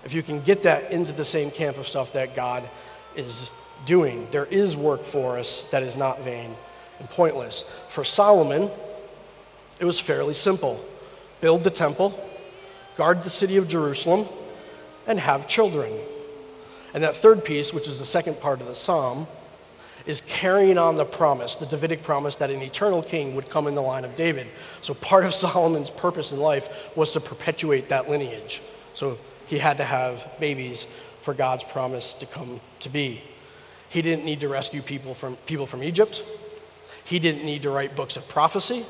If 0.05 0.13
you 0.13 0.24
can 0.24 0.39
get 0.39 0.63
that 0.63 0.91
into 0.91 1.12
the 1.12 1.25
same 1.25 1.51
camp 1.51 1.77
of 1.77 1.88
stuff 1.88 2.13
that 2.13 2.35
God 2.35 2.67
is 3.15 3.51
doing. 3.86 4.27
There 4.32 4.46
is 4.46 4.75
work 4.75 5.03
for 5.03 5.38
us 5.38 5.67
that 5.70 5.84
is 5.84 5.98
not 5.98 6.22
vain 6.22 6.55
and 7.00 7.10
pointless. 7.10 7.63
For 7.89 8.03
Solomon, 8.03 8.70
it 9.79 9.86
was 9.86 10.00
fairly 10.00 10.34
simple 10.34 10.84
build 11.41 11.63
the 11.63 11.70
temple, 11.70 12.17
guard 12.96 13.24
the 13.24 13.29
city 13.29 13.58
of 13.58 13.67
Jerusalem, 13.67 14.25
and 15.05 15.20
have 15.20 15.48
children. 15.48 15.94
And 16.94 17.03
that 17.03 17.15
third 17.15 17.44
piece, 17.44 17.74
which 17.74 17.88
is 17.88 18.00
the 18.00 18.05
second 18.05 18.39
part 18.39 18.62
of 18.62 18.67
the 18.67 18.74
psalm, 18.74 19.27
is 20.05 20.22
carrying 20.22 20.77
on 20.77 20.96
the 20.96 21.05
promise, 21.05 21.55
the 21.55 21.65
Davidic 21.65 22.03
promise 22.03 22.36
that 22.36 22.50
an 22.50 22.62
eternal 22.62 23.01
king 23.01 23.36
would 23.36 23.50
come 23.50 23.67
in 23.67 23.75
the 23.75 23.82
line 23.82 24.05
of 24.05 24.15
David. 24.15 24.48
So 24.82 24.94
part 24.94 25.25
of 25.25 25.34
Solomon's 25.36 25.89
purpose 25.89 26.32
in 26.32 26.39
life 26.39 26.96
was 26.96 27.12
to 27.13 27.20
perpetuate 27.20 27.89
that 27.89 28.10
lineage. 28.10 28.62
So 28.94 29.17
he 29.46 29.58
had 29.60 29.77
to 29.77 29.84
have 29.84 30.25
babies 30.39 30.84
for 31.22 31.34
God's 31.34 31.63
promise 31.63 32.13
to 32.15 32.25
come 32.25 32.62
to 32.79 32.89
be. 32.89 33.22
He 33.95 34.01
didn't 34.01 34.25
need 34.25 34.41
to 34.41 34.49
rescue 34.49 34.81
people 34.81 35.13
from, 35.13 35.37
people 35.45 35.65
from 35.65 35.81
Egypt. 35.81 36.21
He 37.05 37.17
didn't 37.17 37.45
need 37.45 37.61
to 37.61 37.69
write 37.69 37.95
books 37.95 38.17
of 38.17 38.27
prophecy. 38.27 38.83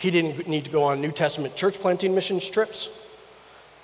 He 0.00 0.10
didn't 0.10 0.48
need 0.48 0.64
to 0.64 0.70
go 0.72 0.82
on 0.82 1.00
New 1.00 1.12
Testament 1.12 1.54
church 1.54 1.78
planting 1.78 2.12
mission 2.12 2.40
trips. 2.40 2.88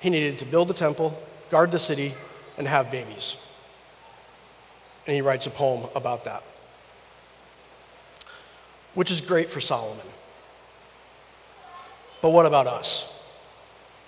He 0.00 0.10
needed 0.10 0.36
to 0.40 0.44
build 0.44 0.66
the 0.66 0.74
temple, 0.74 1.16
guard 1.48 1.70
the 1.70 1.78
city, 1.78 2.12
and 2.56 2.66
have 2.66 2.90
babies. 2.90 3.36
And 5.06 5.14
he 5.14 5.20
writes 5.20 5.46
a 5.46 5.50
poem 5.50 5.88
about 5.94 6.24
that, 6.24 6.42
which 8.94 9.12
is 9.12 9.20
great 9.20 9.50
for 9.50 9.60
Solomon. 9.60 10.06
But 12.20 12.30
what 12.30 12.46
about 12.46 12.66
us? 12.66 13.24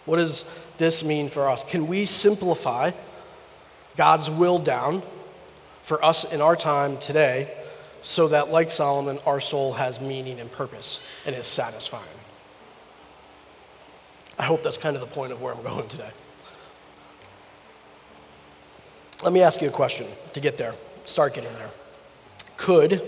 What 0.05 0.17
does 0.17 0.45
this 0.79 1.05
mean 1.05 1.29
for 1.29 1.49
us? 1.49 1.63
Can 1.63 1.87
we 1.87 2.05
simplify 2.07 2.91
God's 3.97 4.29
will 4.29 4.59
down 4.59 5.05
for 5.83 6.05
us 6.05 6.31
in 6.33 6.41
our 6.41 6.57
time 6.57 6.99
today 6.99 7.57
so 8.03 8.29
that, 8.29 8.51
like 8.51 8.71
Solomon, 8.71 9.19
our 9.27 9.41
soul 9.41 9.75
has 9.75 10.01
meaning 10.01 10.41
and 10.41 10.51
purpose 10.51 11.07
and 11.27 11.35
is 11.35 11.47
satisfying? 11.47 12.05
I 14.39 14.45
hope 14.45 14.63
that's 14.63 14.79
kind 14.79 14.97
of 14.97 15.01
the 15.01 15.09
point 15.09 15.33
of 15.33 15.43
where 15.43 15.55
I'm 15.55 15.63
going 15.65 15.89
today. 15.89 16.11
Let 19.23 19.33
me 19.33 19.43
ask 19.43 19.61
you 19.61 19.69
a 19.69 19.73
question 19.73 20.07
to 20.33 20.41
get 20.41 20.57
there, 20.57 20.75
start 21.05 21.35
getting 21.35 21.53
there. 21.55 21.71
Could 22.57 23.03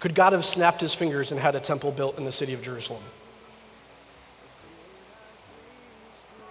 could 0.00 0.14
God 0.14 0.32
have 0.32 0.44
snapped 0.44 0.80
his 0.80 0.94
fingers 0.94 1.32
and 1.32 1.40
had 1.40 1.56
a 1.56 1.60
temple 1.60 1.90
built 1.90 2.18
in 2.18 2.24
the 2.24 2.32
city 2.32 2.54
of 2.54 2.62
Jerusalem? 2.62 3.02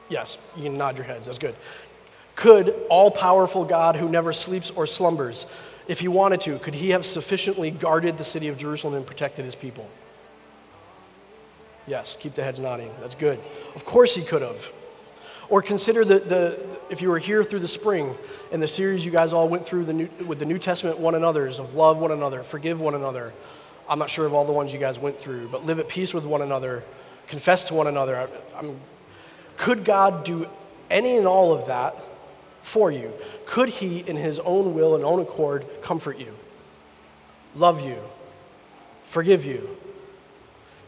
Yes, 0.10 0.38
you 0.56 0.64
can 0.64 0.78
nod 0.78 0.98
your 0.98 1.06
heads. 1.06 1.28
That's 1.28 1.40
good. 1.40 1.56
Could 2.38 2.76
all 2.88 3.10
powerful 3.10 3.66
God 3.66 3.96
who 3.96 4.08
never 4.08 4.32
sleeps 4.32 4.70
or 4.70 4.86
slumbers, 4.86 5.48
if 5.88 6.00
he 6.00 6.08
wanted 6.08 6.40
to, 6.42 6.60
could 6.60 6.76
he 6.76 6.92
have 6.92 7.04
sufficiently 7.04 7.72
guarded 7.72 8.20
the 8.20 8.24
city 8.24 8.48
of 8.48 8.58
Jerusalem 8.58 8.94
and 8.94 9.06
protected 9.08 9.44
his 9.44 9.56
people? 9.56 9.90
Yes, 11.88 12.16
keep 12.20 12.36
the 12.36 12.44
heads 12.44 12.60
nodding. 12.60 12.92
That's 13.02 13.16
good. 13.16 13.40
Of 13.74 13.86
course 13.86 14.14
he 14.14 14.22
could 14.22 14.44
have. 14.44 14.70
Or 15.50 15.64
consider 15.64 16.06
the, 16.06 16.20
the 16.20 16.78
if 16.92 17.02
you 17.02 17.10
were 17.10 17.18
here 17.18 17.44
through 17.44 17.62
the 17.62 17.68
spring 17.68 18.16
and 18.52 18.62
the 18.62 18.68
series 18.68 19.04
you 19.04 19.12
guys 19.12 19.34
all 19.34 19.50
went 19.50 19.66
through 19.66 19.86
the 19.86 19.94
New, 19.94 20.10
with 20.28 20.38
the 20.38 20.46
New 20.46 20.60
Testament 20.60 21.00
one 21.00 21.16
another's 21.16 21.58
of 21.58 21.74
love 21.74 21.98
one 21.98 22.12
another, 22.12 22.44
forgive 22.44 22.80
one 22.80 22.94
another. 22.94 23.34
I'm 23.90 23.98
not 23.98 24.12
sure 24.12 24.28
of 24.28 24.36
all 24.36 24.46
the 24.46 24.52
ones 24.52 24.72
you 24.72 24.80
guys 24.80 25.00
went 25.00 25.18
through, 25.18 25.48
but 25.48 25.66
live 25.66 25.80
at 25.80 25.88
peace 25.88 26.14
with 26.14 26.26
one 26.26 26.44
another, 26.44 26.84
confess 27.28 27.64
to 27.70 27.74
one 27.74 27.88
another. 27.88 28.16
I, 28.16 28.28
I'm, 28.60 28.80
could 29.56 29.84
God 29.84 30.24
do 30.24 30.48
any 30.92 31.18
and 31.18 31.26
all 31.26 31.52
of 31.52 31.66
that 31.66 31.96
for 32.68 32.92
you? 32.92 33.14
Could 33.46 33.70
He, 33.70 34.00
in 34.00 34.18
His 34.18 34.40
own 34.40 34.74
will 34.74 34.94
and 34.94 35.06
own 35.06 35.22
accord, 35.22 35.66
comfort 35.82 36.20
you, 36.20 36.34
love 37.56 37.82
you, 37.84 37.98
forgive 39.06 39.46
you? 39.46 39.78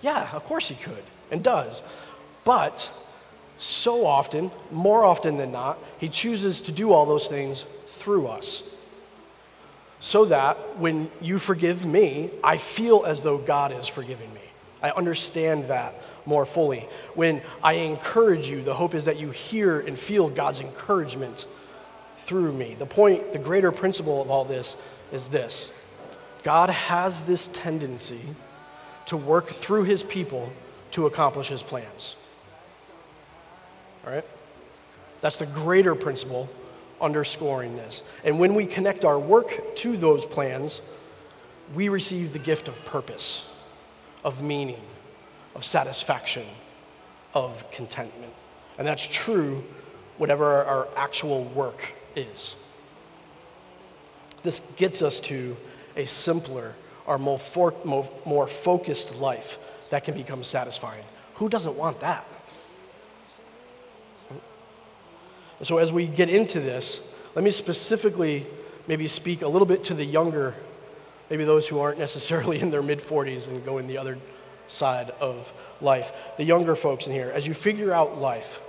Yeah, 0.01 0.29
of 0.33 0.43
course 0.43 0.67
He 0.67 0.75
could 0.75 1.03
and 1.31 1.41
does. 1.41 1.81
But 2.43 2.91
so 3.57 4.05
often, 4.05 4.51
more 4.71 5.05
often 5.05 5.38
than 5.38 5.53
not, 5.53 5.79
He 5.98 6.09
chooses 6.09 6.59
to 6.62 6.74
do 6.74 6.91
all 6.91 7.05
those 7.05 7.27
things 7.27 7.65
through 7.86 8.27
us. 8.27 8.63
So 10.01 10.25
that 10.25 10.77
when 10.77 11.09
you 11.21 11.39
forgive 11.39 11.86
me, 11.86 12.29
I 12.43 12.57
feel 12.57 13.05
as 13.05 13.21
though 13.21 13.38
God 13.38 13.71
is 13.71 13.88
forgiving 13.88 14.33
me. 14.33 14.41
I 14.81 14.91
understand 14.91 15.69
that 15.69 15.93
more 16.25 16.45
fully. 16.45 16.88
When 17.15 17.41
I 17.63 17.74
encourage 17.74 18.48
you, 18.48 18.62
the 18.63 18.75
hope 18.75 18.95
is 18.95 19.05
that 19.05 19.19
you 19.19 19.31
hear 19.31 19.79
and 19.79 19.98
feel 19.98 20.29
God's 20.29 20.62
encouragement 20.62 21.45
through 22.29 22.53
me. 22.53 22.75
The 22.77 22.86
point, 22.86 23.33
the 23.33 23.39
greater 23.39 23.71
principle 23.71 24.21
of 24.21 24.29
all 24.29 24.45
this 24.45 24.77
is 25.12 25.29
this 25.29 25.75
God 26.43 26.69
has 26.69 27.21
this 27.21 27.48
tendency 27.48 28.21
to 29.07 29.17
work 29.17 29.50
through 29.50 29.86
his 29.86 30.03
people 30.03 30.53
to 30.91 31.07
accomplish 31.07 31.48
his 31.48 31.63
plans. 31.63 32.15
All 34.05 34.13
right? 34.13 34.25
That's 35.21 35.38
the 35.38 35.48
greater 35.48 35.95
principle 35.95 36.48
underscoring 37.01 37.74
this. 37.74 38.03
And 38.24 38.39
when 38.39 38.53
we 38.53 38.67
connect 38.67 39.03
our 39.05 39.17
work 39.17 39.75
to 39.77 39.98
those 39.98 40.24
plans, 40.24 40.81
we 41.74 41.89
receive 41.89 42.31
the 42.31 42.39
gift 42.39 42.67
of 42.67 42.86
purpose, 42.86 43.48
of 44.24 44.43
meaning, 44.43 44.81
of 45.55 45.65
satisfaction, 45.65 46.45
of 47.33 47.69
contentment. 47.71 48.33
And 48.77 48.88
that's 48.88 49.07
true 49.07 49.63
whatever 50.19 50.63
our 50.63 50.88
actual 50.95 51.45
work 51.45 51.93
is. 52.16 52.56
This 54.44 54.60
gets 54.78 55.01
us 55.01 55.20
to 55.22 55.58
a 55.96 56.06
simpler, 56.06 56.75
or 57.06 57.18
more, 57.18 57.39
for, 57.39 57.74
more, 57.84 58.10
more 58.25 58.48
focused 58.48 59.20
life 59.20 59.58
that 59.89 60.04
can 60.04 60.13
become 60.13 60.44
satisfying. 60.44 61.04
Who 61.36 61.50
doesn't 61.50 61.75
want 61.75 62.00
that? 62.01 62.25
So, 65.62 65.78
as 65.78 65.92
we 65.92 66.08
get 66.08 66.30
into 66.30 66.62
this, 66.62 67.06
let 67.36 67.44
me 67.44 67.51
specifically 67.51 68.48
maybe 68.88 69.08
speak 69.08 69.42
a 69.42 69.48
little 69.48 69.66
bit 69.66 69.84
to 69.86 69.94
the 69.94 70.06
younger, 70.06 70.56
maybe 71.30 71.44
those 71.44 71.68
who 71.68 71.80
aren't 71.80 72.00
necessarily 72.08 72.60
in 72.60 72.72
their 72.72 72.82
mid 72.82 73.00
40s 73.00 73.48
and 73.48 73.63
go 73.66 73.78
in 73.78 73.88
the 73.88 73.98
other 73.98 74.18
side 74.68 75.10
of 75.20 75.51
life. 75.82 76.12
The 76.38 76.46
younger 76.46 76.75
folks 76.75 77.08
in 77.08 77.13
here, 77.13 77.32
as 77.34 77.46
you 77.46 77.54
figure 77.54 77.92
out 77.92 78.18
life, 78.18 78.62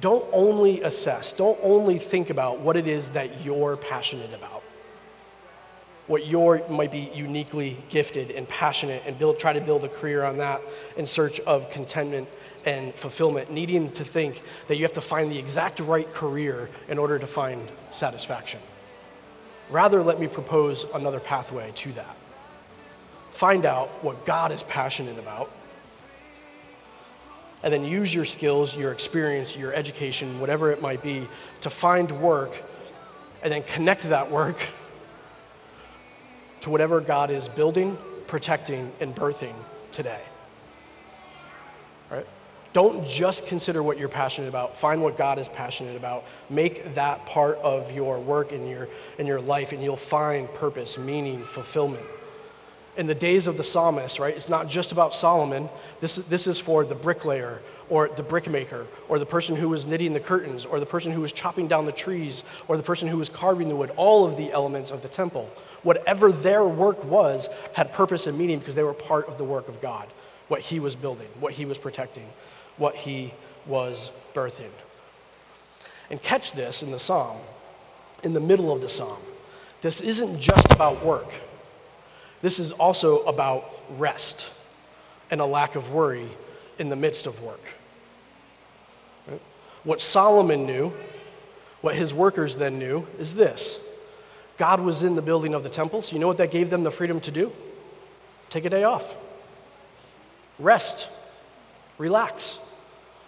don't 0.00 0.24
only 0.32 0.82
assess, 0.82 1.32
don't 1.32 1.58
only 1.62 1.98
think 1.98 2.30
about 2.30 2.60
what 2.60 2.76
it 2.76 2.86
is 2.86 3.10
that 3.10 3.44
you're 3.44 3.76
passionate 3.76 4.32
about, 4.32 4.62
what 6.06 6.24
you 6.26 6.62
might 6.68 6.90
be 6.90 7.10
uniquely 7.14 7.76
gifted 7.88 8.30
and 8.30 8.48
passionate, 8.48 9.02
and 9.06 9.18
build, 9.18 9.38
try 9.38 9.52
to 9.52 9.60
build 9.60 9.84
a 9.84 9.88
career 9.88 10.24
on 10.24 10.38
that 10.38 10.60
in 10.96 11.06
search 11.06 11.40
of 11.40 11.70
contentment 11.70 12.28
and 12.64 12.94
fulfillment, 12.94 13.50
needing 13.50 13.90
to 13.92 14.04
think 14.04 14.42
that 14.68 14.76
you 14.76 14.82
have 14.82 14.92
to 14.92 15.00
find 15.00 15.30
the 15.30 15.38
exact 15.38 15.80
right 15.80 16.12
career 16.12 16.70
in 16.88 16.98
order 16.98 17.18
to 17.18 17.26
find 17.26 17.68
satisfaction. 17.90 18.60
Rather, 19.68 20.02
let 20.02 20.20
me 20.20 20.26
propose 20.28 20.84
another 20.94 21.20
pathway 21.20 21.72
to 21.74 21.92
that. 21.92 22.16
Find 23.32 23.66
out 23.66 23.88
what 24.04 24.24
God 24.24 24.52
is 24.52 24.62
passionate 24.62 25.18
about, 25.18 25.50
and 27.62 27.72
then 27.72 27.84
use 27.84 28.14
your 28.14 28.24
skills, 28.24 28.76
your 28.76 28.92
experience, 28.92 29.56
your 29.56 29.72
education, 29.72 30.40
whatever 30.40 30.70
it 30.72 30.82
might 30.82 31.02
be, 31.02 31.26
to 31.60 31.70
find 31.70 32.10
work, 32.20 32.60
and 33.42 33.52
then 33.52 33.62
connect 33.62 34.02
that 34.04 34.30
work 34.30 34.60
to 36.62 36.70
whatever 36.70 37.00
God 37.00 37.30
is 37.30 37.48
building, 37.48 37.98
protecting, 38.26 38.92
and 39.00 39.14
birthing 39.14 39.54
today. 39.90 40.20
All 42.10 42.18
right? 42.18 42.26
Don't 42.72 43.06
just 43.06 43.46
consider 43.46 43.82
what 43.82 43.98
you're 43.98 44.08
passionate 44.08 44.48
about. 44.48 44.76
Find 44.76 45.02
what 45.02 45.18
God 45.18 45.38
is 45.38 45.48
passionate 45.48 45.96
about. 45.96 46.24
Make 46.48 46.94
that 46.94 47.26
part 47.26 47.58
of 47.58 47.92
your 47.92 48.18
work 48.18 48.52
and 48.52 48.68
your, 48.68 48.88
in 49.18 49.26
your 49.26 49.40
life, 49.40 49.72
and 49.72 49.82
you'll 49.82 49.96
find 49.96 50.52
purpose, 50.54 50.96
meaning, 50.96 51.44
fulfillment. 51.44 52.04
In 52.96 53.06
the 53.06 53.14
days 53.14 53.46
of 53.46 53.56
the 53.56 53.62
psalmist, 53.62 54.18
right, 54.18 54.36
it's 54.36 54.48
not 54.48 54.68
just 54.68 54.92
about 54.92 55.14
Solomon. 55.14 55.70
This, 56.00 56.16
this 56.16 56.46
is 56.46 56.60
for 56.60 56.84
the 56.84 56.94
bricklayer 56.94 57.62
or 57.88 58.08
the 58.08 58.22
brickmaker 58.22 58.86
or 59.08 59.18
the 59.18 59.26
person 59.26 59.56
who 59.56 59.68
was 59.68 59.86
knitting 59.86 60.12
the 60.12 60.20
curtains 60.20 60.64
or 60.66 60.78
the 60.78 60.86
person 60.86 61.12
who 61.12 61.22
was 61.22 61.32
chopping 61.32 61.68
down 61.68 61.86
the 61.86 61.92
trees 61.92 62.44
or 62.68 62.76
the 62.76 62.82
person 62.82 63.08
who 63.08 63.16
was 63.16 63.28
carving 63.28 63.68
the 63.68 63.76
wood, 63.76 63.90
all 63.96 64.26
of 64.26 64.36
the 64.36 64.52
elements 64.52 64.90
of 64.90 65.00
the 65.00 65.08
temple. 65.08 65.50
Whatever 65.82 66.30
their 66.30 66.64
work 66.64 67.02
was 67.04 67.48
had 67.72 67.92
purpose 67.92 68.26
and 68.26 68.38
meaning 68.38 68.58
because 68.58 68.74
they 68.74 68.82
were 68.82 68.94
part 68.94 69.26
of 69.26 69.38
the 69.38 69.44
work 69.44 69.68
of 69.68 69.80
God, 69.80 70.06
what 70.48 70.60
He 70.60 70.78
was 70.78 70.94
building, 70.94 71.28
what 71.40 71.54
He 71.54 71.64
was 71.64 71.78
protecting 71.78 72.28
what 72.76 72.96
he 72.96 73.34
was 73.66 74.10
birthing. 74.34 74.70
And 76.10 76.20
catch 76.22 76.52
this 76.52 76.82
in 76.82 76.90
the 76.90 76.98
psalm, 76.98 77.38
in 78.22 78.32
the 78.32 78.40
middle 78.40 78.72
of 78.72 78.80
the 78.80 78.88
psalm. 78.88 79.18
This 79.80 80.00
isn't 80.00 80.40
just 80.40 80.70
about 80.72 81.04
work, 81.04 81.32
this 82.42 82.58
is 82.58 82.72
also 82.72 83.22
about 83.24 83.70
rest 83.98 84.48
and 85.30 85.40
a 85.40 85.46
lack 85.46 85.76
of 85.76 85.90
worry 85.90 86.28
in 86.78 86.88
the 86.88 86.96
midst 86.96 87.26
of 87.26 87.40
work. 87.40 87.74
What 89.84 90.00
Solomon 90.00 90.66
knew, 90.66 90.92
what 91.80 91.94
his 91.94 92.12
workers 92.12 92.56
then 92.56 92.78
knew, 92.78 93.06
is 93.18 93.34
this 93.34 93.80
God 94.58 94.80
was 94.80 95.02
in 95.02 95.16
the 95.16 95.22
building 95.22 95.54
of 95.54 95.62
the 95.62 95.68
temple. 95.68 96.02
So, 96.02 96.12
you 96.14 96.18
know 96.20 96.28
what 96.28 96.36
that 96.36 96.50
gave 96.50 96.70
them 96.70 96.82
the 96.82 96.90
freedom 96.90 97.20
to 97.20 97.30
do? 97.30 97.52
Take 98.50 98.64
a 98.64 98.70
day 98.70 98.84
off, 98.84 99.14
rest, 100.58 101.08
relax. 101.98 102.58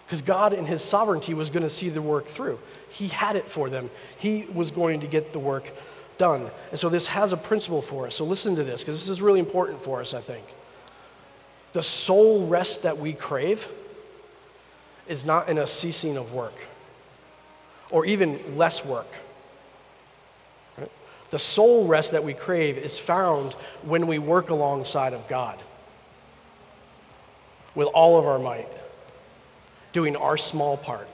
Because 0.06 0.20
God, 0.20 0.52
in 0.52 0.66
His 0.66 0.82
sovereignty, 0.82 1.32
was 1.32 1.48
going 1.48 1.62
to 1.62 1.70
see 1.70 1.88
the 1.88 2.02
work 2.02 2.26
through. 2.26 2.58
He 2.90 3.08
had 3.08 3.36
it 3.36 3.48
for 3.48 3.70
them, 3.70 3.90
He 4.18 4.46
was 4.52 4.70
going 4.70 5.00
to 5.00 5.06
get 5.06 5.32
the 5.32 5.38
work 5.38 5.72
done. 6.18 6.50
And 6.70 6.80
so, 6.80 6.88
this 6.88 7.08
has 7.08 7.32
a 7.32 7.36
principle 7.36 7.82
for 7.82 8.06
us. 8.06 8.16
So, 8.16 8.24
listen 8.24 8.56
to 8.56 8.64
this, 8.64 8.82
because 8.82 9.00
this 9.00 9.08
is 9.08 9.22
really 9.22 9.40
important 9.40 9.82
for 9.82 10.00
us, 10.00 10.14
I 10.14 10.20
think. 10.20 10.44
The 11.72 11.82
soul 11.82 12.46
rest 12.46 12.82
that 12.82 12.98
we 12.98 13.12
crave 13.12 13.68
is 15.08 15.24
not 15.24 15.48
in 15.48 15.58
a 15.58 15.66
ceasing 15.66 16.16
of 16.16 16.32
work 16.32 16.68
or 17.90 18.06
even 18.06 18.56
less 18.56 18.84
work. 18.84 19.12
The 21.30 21.38
soul 21.38 21.86
rest 21.86 22.12
that 22.12 22.22
we 22.22 22.32
crave 22.32 22.78
is 22.78 22.98
found 22.98 23.54
when 23.82 24.06
we 24.06 24.18
work 24.18 24.50
alongside 24.50 25.12
of 25.12 25.26
God 25.28 25.60
with 27.74 27.88
all 27.88 28.18
of 28.18 28.26
our 28.26 28.38
might, 28.38 28.68
doing 29.92 30.14
our 30.14 30.36
small 30.36 30.76
part 30.76 31.08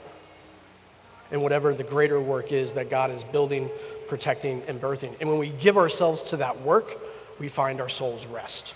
in 1.31 1.41
whatever 1.41 1.73
the 1.73 1.83
greater 1.83 2.19
work 2.19 2.51
is 2.51 2.73
that 2.73 2.89
God 2.89 3.09
is 3.09 3.23
building, 3.23 3.69
protecting, 4.11 4.61
and 4.67 4.81
birthing. 4.81 5.15
And 5.21 5.29
when 5.29 5.37
we 5.37 5.47
give 5.47 5.77
ourselves 5.77 6.21
to 6.23 6.35
that 6.35 6.59
work, 6.63 6.97
we 7.39 7.47
find 7.47 7.79
our 7.79 7.87
soul's 7.87 8.25
rest. 8.25 8.73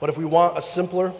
But 0.00 0.08
if 0.08 0.16
we 0.16 0.24
want 0.24 0.56
a 0.56 0.62
simpler, 0.62 1.12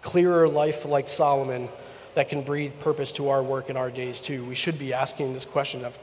clearer 0.00 0.48
life 0.48 0.84
like 0.84 1.08
Solomon 1.08 1.68
that 2.16 2.28
can 2.28 2.42
breathe 2.42 2.72
purpose 2.80 3.12
to 3.12 3.28
our 3.28 3.40
work 3.40 3.70
in 3.70 3.76
our 3.76 3.88
days 3.88 4.20
too, 4.20 4.44
we 4.44 4.56
should 4.56 4.80
be 4.80 4.92
asking 4.92 5.32
this 5.32 5.44
question 5.44 5.84
of 5.84 5.96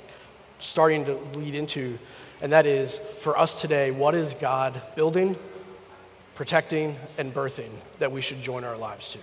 starting 0.60 1.04
to 1.04 1.16
lead 1.38 1.54
into, 1.54 2.00
and 2.42 2.54
that 2.54 2.66
is 2.66 2.98
for 2.98 3.38
us 3.38 3.60
today, 3.60 3.92
what 3.92 4.16
is 4.16 4.36
God 4.36 4.82
building, 4.96 5.36
protecting, 6.34 6.96
and 7.18 7.34
birthing 7.34 7.72
that 8.00 8.10
we 8.10 8.22
should 8.22 8.42
join 8.42 8.64
our 8.64 8.78
lives 8.78 9.12
to? 9.12 9.20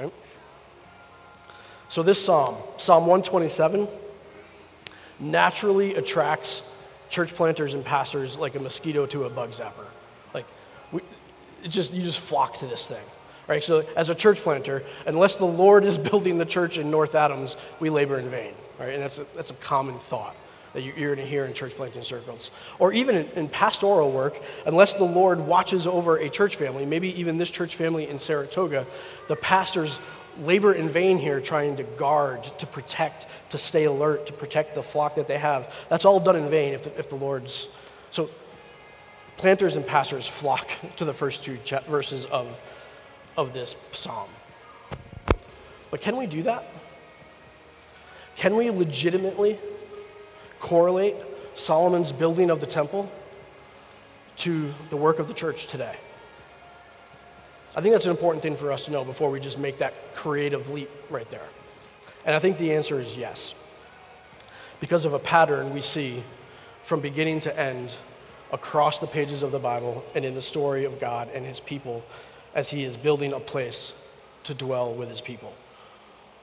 Right? 0.00 0.12
So, 1.88 2.02
this 2.02 2.22
psalm, 2.22 2.56
Psalm 2.76 3.06
127, 3.06 3.88
naturally 5.18 5.94
attracts 5.94 6.70
church 7.08 7.34
planters 7.34 7.74
and 7.74 7.84
pastors 7.84 8.36
like 8.36 8.54
a 8.54 8.60
mosquito 8.60 9.06
to 9.06 9.24
a 9.24 9.30
bug 9.30 9.50
zapper. 9.52 9.86
Like, 10.34 10.44
we, 10.92 11.00
it 11.64 11.68
just, 11.68 11.94
you 11.94 12.02
just 12.02 12.20
flock 12.20 12.58
to 12.58 12.66
this 12.66 12.86
thing. 12.86 13.04
Right? 13.46 13.64
So, 13.64 13.86
as 13.96 14.10
a 14.10 14.14
church 14.14 14.38
planter, 14.40 14.84
unless 15.06 15.36
the 15.36 15.46
Lord 15.46 15.84
is 15.84 15.96
building 16.10 16.36
the 16.36 16.44
church 16.44 16.76
in 16.76 16.90
North 16.90 17.14
Adams, 17.14 17.56
we 17.80 17.88
labor 17.88 18.18
in 18.18 18.28
vain. 18.28 18.52
Right? 18.78 18.92
And 18.92 19.02
that's 19.02 19.18
a, 19.18 19.26
that's 19.34 19.50
a 19.50 19.54
common 19.54 19.98
thought 19.98 20.36
that 20.74 20.82
you're 20.82 21.14
going 21.14 21.18
to 21.18 21.26
hear 21.26 21.46
in 21.46 21.54
church 21.54 21.74
planting 21.74 22.02
circles. 22.02 22.50
Or 22.78 22.92
even 22.92 23.16
in, 23.16 23.26
in, 23.30 23.48
pastoral 23.48 24.12
work, 24.12 24.40
unless 24.66 24.94
the 24.94 25.04
Lord 25.04 25.40
watches 25.40 25.86
over 25.86 26.18
a 26.18 26.28
church 26.28 26.56
family, 26.56 26.84
maybe 26.84 27.18
even 27.18 27.38
this 27.38 27.50
church 27.50 27.74
family 27.74 28.08
in 28.08 28.18
Saratoga, 28.18 28.86
the 29.28 29.36
pastors 29.36 29.98
labor 30.40 30.72
in 30.72 30.88
vain 30.88 31.18
here 31.18 31.40
trying 31.40 31.76
to 31.76 31.82
guard, 31.82 32.44
to 32.58 32.66
protect, 32.66 33.26
to 33.50 33.58
stay 33.58 33.84
alert, 33.84 34.26
to 34.26 34.32
protect 34.32 34.74
the 34.74 34.82
flock 34.82 35.16
that 35.16 35.28
they 35.28 35.38
have. 35.38 35.74
That's 35.88 36.04
all 36.04 36.20
done 36.20 36.36
in 36.36 36.48
vain 36.48 36.74
if 36.74 36.84
the, 36.84 36.98
if 36.98 37.08
the 37.08 37.16
Lord's. 37.16 37.68
So, 38.10 38.30
planters 39.36 39.76
and 39.76 39.86
pastors 39.86 40.26
flock 40.26 40.68
to 40.96 41.04
the 41.04 41.12
first 41.12 41.44
two 41.44 41.58
verses 41.88 42.24
of 42.26 42.58
of 43.38 43.52
this 43.52 43.76
psalm. 43.92 44.28
But 45.92 46.02
can 46.02 46.16
we 46.16 46.26
do 46.26 46.42
that? 46.42 46.66
Can 48.36 48.56
we 48.56 48.68
legitimately 48.70 49.58
correlate 50.58 51.14
Solomon's 51.54 52.10
building 52.10 52.50
of 52.50 52.60
the 52.60 52.66
temple 52.66 53.10
to 54.38 54.74
the 54.90 54.96
work 54.96 55.20
of 55.20 55.28
the 55.28 55.34
church 55.34 55.68
today? 55.68 55.96
I 57.76 57.80
think 57.80 57.92
that's 57.92 58.06
an 58.06 58.10
important 58.10 58.42
thing 58.42 58.56
for 58.56 58.72
us 58.72 58.86
to 58.86 58.90
know 58.90 59.04
before 59.04 59.30
we 59.30 59.40
just 59.40 59.58
make 59.58 59.78
that 59.78 60.14
creative 60.14 60.70
leap 60.70 60.90
right 61.10 61.28
there. 61.30 61.46
And 62.24 62.34
I 62.34 62.38
think 62.38 62.58
the 62.58 62.74
answer 62.74 63.00
is 63.00 63.16
yes. 63.16 63.54
Because 64.80 65.04
of 65.04 65.12
a 65.12 65.18
pattern 65.18 65.72
we 65.72 65.82
see 65.82 66.22
from 66.82 67.00
beginning 67.00 67.40
to 67.40 67.58
end 67.58 67.96
across 68.52 68.98
the 68.98 69.06
pages 69.06 69.42
of 69.42 69.52
the 69.52 69.58
Bible 69.58 70.04
and 70.14 70.24
in 70.24 70.34
the 70.34 70.42
story 70.42 70.84
of 70.84 70.98
God 70.98 71.28
and 71.34 71.44
his 71.44 71.60
people 71.60 72.04
as 72.54 72.70
he 72.70 72.84
is 72.84 72.96
building 72.96 73.32
a 73.32 73.40
place 73.40 73.92
to 74.44 74.54
dwell 74.54 74.94
with 74.94 75.08
his 75.08 75.20
people. 75.20 75.52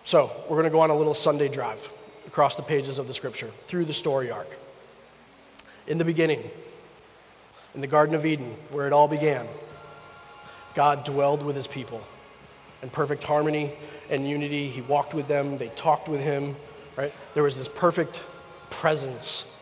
So, 0.04 0.32
we're 0.44 0.58
going 0.58 0.66
to 0.66 0.70
go 0.70 0.82
on 0.82 0.92
a 0.92 0.96
little 0.96 1.16
Sunday 1.16 1.48
drive 1.48 1.90
across 2.28 2.56
the 2.56 2.62
pages 2.62 3.00
of 3.00 3.08
the 3.08 3.14
scripture 3.14 3.50
through 3.68 3.86
the 3.86 3.94
story 3.94 4.30
arc. 4.30 4.56
In 5.88 5.98
the 5.98 6.06
beginning, 6.06 6.52
in 7.74 7.82
the 7.82 7.88
Garden 7.88 8.14
of 8.14 8.26
Eden, 8.26 8.56
where 8.70 8.86
it 8.86 8.94
all 8.94 9.08
began, 9.08 9.48
God 10.76 11.04
dwelled 11.04 11.44
with 11.44 11.56
his 11.56 11.68
people 11.68 12.02
in 12.82 12.90
perfect 12.90 13.24
harmony 13.24 13.74
and 14.10 14.30
unity. 14.30 14.68
He 14.68 14.82
walked 14.82 15.14
with 15.14 15.28
them, 15.28 15.58
they 15.58 15.70
talked 15.70 16.08
with 16.08 16.22
him, 16.22 16.56
right? 16.96 17.14
There 17.34 17.44
was 17.44 17.58
this 17.58 17.68
perfect 17.68 18.22
presence 18.70 19.58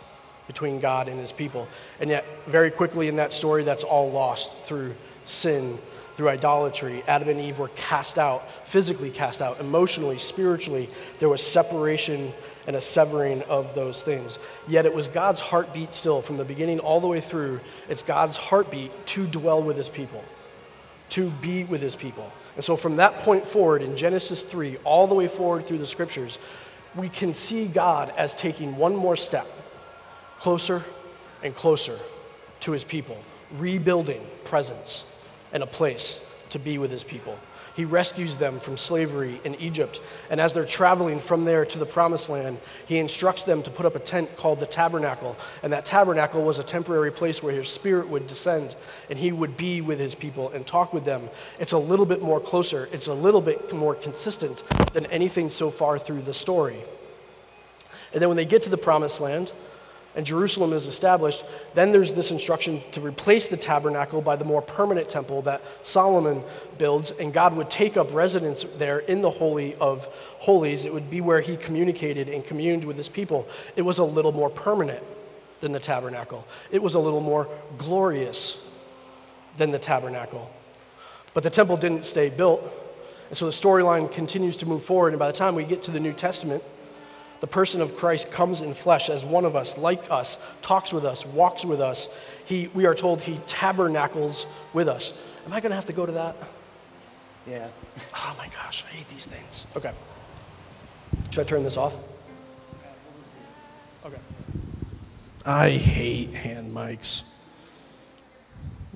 between 0.48 0.80
God 0.80 1.08
and 1.08 1.20
his 1.20 1.32
people. 1.32 1.68
And 2.02 2.10
yet, 2.10 2.26
very 2.48 2.70
quickly 2.70 3.08
in 3.08 3.16
that 3.16 3.32
story, 3.32 3.64
that's 3.64 3.84
all 3.84 4.12
lost 4.12 4.54
through 4.64 4.96
sin 5.26 5.78
through 6.16 6.30
idolatry. 6.30 7.04
Adam 7.08 7.30
and 7.30 7.40
Eve 7.40 7.60
were 7.60 7.70
cast 7.70 8.18
out, 8.18 8.50
physically 8.68 9.10
cast 9.10 9.42
out, 9.42 9.60
emotionally, 9.60 10.18
spiritually. 10.18 10.90
There 11.20 11.30
was 11.30 11.42
separation 11.42 12.34
and 12.68 12.76
a 12.76 12.82
severing 12.82 13.42
of 13.44 13.76
those 13.76 14.04
things. 14.04 14.40
Yet 14.68 14.86
it 14.86 14.94
was 14.94 15.08
God's 15.08 15.40
heartbeat 15.40 15.94
still, 15.94 16.22
from 16.22 16.38
the 16.38 16.46
beginning 16.46 16.80
all 16.80 17.02
the 17.02 17.08
way 17.08 17.20
through. 17.20 17.60
It's 17.90 18.04
God's 18.04 18.38
heartbeat 18.38 19.06
to 19.08 19.28
dwell 19.28 19.62
with 19.62 19.76
his 19.76 19.90
people, 19.90 20.24
to 21.14 21.30
be 21.30 21.64
with 21.64 21.80
his 21.80 21.96
people. 21.96 22.32
And 22.56 22.66
so 22.66 22.76
from 22.76 22.96
that 22.96 23.20
point 23.20 23.48
forward, 23.48 23.84
in 23.84 23.96
Genesis 23.96 24.42
3, 24.42 24.78
all 24.84 25.06
the 25.06 25.14
way 25.14 25.28
forward 25.28 25.66
through 25.66 25.78
the 25.78 25.86
scriptures, 25.86 26.40
we 26.96 27.08
can 27.08 27.36
see 27.36 27.68
God 27.68 28.12
as 28.18 28.34
taking 28.34 28.78
one 28.78 28.96
more 28.96 29.16
step 29.16 29.48
closer 30.40 30.84
and 31.44 31.56
closer 31.56 32.00
to 32.62 32.72
his 32.72 32.84
people, 32.84 33.18
rebuilding 33.52 34.26
presence 34.44 35.04
and 35.52 35.62
a 35.62 35.68
place 35.68 36.28
to 36.50 36.58
be 36.58 36.80
with 36.80 36.90
his 36.90 37.04
people. 37.04 37.38
He 37.76 37.86
rescues 37.86 38.36
them 38.36 38.60
from 38.60 38.78
slavery 38.78 39.42
in 39.44 39.56
Egypt. 39.56 40.00
And 40.30 40.40
as 40.40 40.54
they're 40.54 40.66
traveling 40.66 41.20
from 41.20 41.46
there 41.46 41.66
to 41.66 41.80
the 41.80 41.86
promised 41.86 42.30
land, 42.30 42.60
he 42.86 42.98
instructs 42.98 43.44
them 43.44 43.64
to 43.64 43.72
put 43.72 43.86
up 43.86 43.96
a 43.96 44.00
tent 44.00 44.38
called 44.38 44.60
the 44.60 44.66
tabernacle. 44.66 45.36
And 45.64 45.74
that 45.74 45.86
tabernacle 45.86 46.44
was 46.44 46.60
a 46.60 46.64
temporary 46.64 47.12
place 47.12 47.42
where 47.42 47.54
his 47.54 47.70
spirit 47.70 48.10
would 48.10 48.28
descend 48.28 48.76
and 49.10 49.18
he 49.18 49.32
would 49.32 49.58
be 49.58 49.82
with 49.82 50.00
his 50.00 50.14
people 50.14 50.50
and 50.52 50.68
talk 50.68 50.94
with 50.94 51.06
them. 51.06 51.30
It's 51.60 51.72
a 51.72 51.78
little 51.78 52.06
bit 52.06 52.22
more 52.22 52.40
closer, 52.40 52.90
it's 52.92 53.08
a 53.08 53.14
little 53.14 53.42
bit 53.42 53.74
more 53.74 53.96
consistent 53.96 54.64
than 54.94 55.08
anything 55.08 55.50
so 55.50 55.72
far 55.72 55.98
through 55.98 56.22
the 56.22 56.34
story. 56.34 56.78
And 58.14 58.22
then 58.22 58.30
when 58.30 58.38
they 58.38 58.46
get 58.46 58.62
to 58.64 58.70
the 58.70 58.78
promised 58.78 59.20
land, 59.20 59.52
and 60.16 60.26
Jerusalem 60.26 60.74
is 60.74 60.86
established, 60.86 61.44
then 61.74 61.92
there's 61.92 62.14
this 62.14 62.30
instruction 62.30 62.82
to 62.92 63.02
replace 63.02 63.48
the 63.48 63.58
tabernacle 63.58 64.22
by 64.22 64.36
the 64.36 64.46
more 64.46 64.62
permanent 64.62 65.10
temple 65.10 65.42
that 65.44 65.62
Solomon 65.82 66.44
builds, 66.78 67.12
and 67.12 67.34
God 67.34 67.56
would 67.56 67.70
take 67.70 67.98
up 67.98 68.14
residence 68.14 68.64
there 68.78 69.00
in 69.00 69.22
the 69.22 69.30
Holy 69.30 69.76
of 69.76 70.06
Holies. 70.40 70.86
It 70.86 70.94
would 70.94 71.10
be 71.10 71.22
where 71.22 71.42
he 71.42 71.58
communicated 71.58 72.30
and 72.30 72.46
communed 72.46 72.86
with 72.86 72.98
his 72.98 73.10
people. 73.10 73.48
It 73.76 73.82
was 73.82 73.98
a 73.98 74.04
little 74.04 74.32
more 74.32 74.50
permanent 74.50 75.04
than 75.62 75.72
the 75.72 75.80
tabernacle, 75.80 76.46
it 76.72 76.84
was 76.84 76.94
a 76.94 77.00
little 77.00 77.22
more 77.22 77.48
glorious 77.78 78.66
than 79.58 79.72
the 79.72 79.80
tabernacle. 79.80 80.52
But 81.34 81.44
the 81.44 81.50
temple 81.50 81.78
didn't 81.78 82.06
stay 82.06 82.30
built, 82.30 82.70
and 83.30 83.38
so 83.38 83.46
the 83.46 83.52
storyline 83.52 84.12
continues 84.12 84.56
to 84.58 84.68
move 84.68 84.84
forward, 84.84 85.14
and 85.14 85.20
by 85.20 85.28
the 85.32 85.38
time 85.38 85.56
we 85.56 85.64
get 85.64 85.82
to 85.84 85.92
the 85.92 86.00
New 86.00 86.14
Testament, 86.14 86.64
the 87.44 87.48
person 87.48 87.82
of 87.82 87.98
Christ 87.98 88.32
comes 88.32 88.62
in 88.62 88.74
flesh 88.74 89.10
as 89.10 89.26
one 89.26 89.44
of 89.44 89.54
us, 89.54 89.78
like 89.78 90.10
us, 90.10 90.38
talks 90.62 90.94
with 90.94 91.04
us, 91.04 91.26
walks 91.26 91.66
with 91.66 91.82
us. 91.82 92.08
He, 92.46 92.70
we 92.74 92.86
are 92.86 92.96
told 92.96 93.20
he 93.20 93.38
tabernacles 93.40 94.46
with 94.72 94.88
us. 94.88 95.12
Am 95.46 95.52
I 95.52 95.60
going 95.60 95.72
to 95.72 95.76
have 95.76 95.88
to 95.88 95.92
go 95.92 96.06
to 96.06 96.14
that? 96.14 96.38
Yeah. 97.46 97.68
Oh 98.16 98.34
my 98.38 98.48
gosh, 98.48 98.86
I 98.90 98.96
hate 98.96 99.10
these 99.10 99.26
things. 99.26 99.66
Okay. 99.76 99.92
Should 101.32 101.42
I 101.42 101.44
turn 101.44 101.64
this 101.64 101.76
off? 101.76 101.94
Okay. 104.06 104.16
I 105.46 105.72
hate 105.72 106.34
hand 106.36 106.74
mics. 106.74 107.30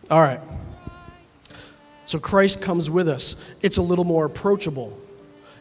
All 0.10 0.22
right. 0.22 0.40
So 2.06 2.18
Christ 2.18 2.62
comes 2.62 2.90
with 2.90 3.10
us. 3.10 3.58
It's 3.62 3.76
a 3.76 3.82
little 3.82 4.06
more 4.06 4.24
approachable, 4.24 4.98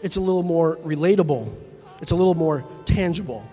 it's 0.02 0.14
a 0.14 0.20
little 0.20 0.44
more 0.44 0.76
relatable. 0.84 1.52
It's 2.00 2.12
a 2.12 2.16
little 2.16 2.34
more 2.34 2.64
tangible. 2.84 3.44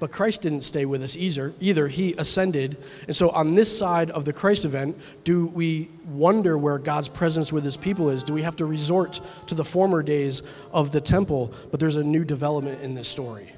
But 0.00 0.10
Christ 0.10 0.42
didn't 0.42 0.62
stay 0.62 0.86
with 0.86 1.02
us 1.02 1.16
either. 1.16 1.54
Either 1.60 1.88
he 1.88 2.14
ascended, 2.18 2.76
and 3.06 3.14
so 3.14 3.30
on 3.30 3.54
this 3.54 3.76
side 3.76 4.10
of 4.10 4.24
the 4.24 4.32
Christ 4.32 4.64
event, 4.64 4.98
do 5.22 5.46
we 5.46 5.88
wonder 6.06 6.58
where 6.58 6.78
God's 6.78 7.08
presence 7.08 7.52
with 7.52 7.64
His 7.64 7.76
people 7.76 8.10
is? 8.10 8.22
Do 8.22 8.34
we 8.34 8.42
have 8.42 8.56
to 8.56 8.66
resort 8.66 9.20
to 9.46 9.54
the 9.54 9.64
former 9.64 10.02
days 10.02 10.42
of 10.72 10.90
the 10.90 11.00
temple? 11.00 11.54
But 11.70 11.80
there's 11.80 11.96
a 11.96 12.04
new 12.04 12.24
development 12.24 12.82
in 12.82 12.94
this 12.94 13.08
story. 13.08 13.48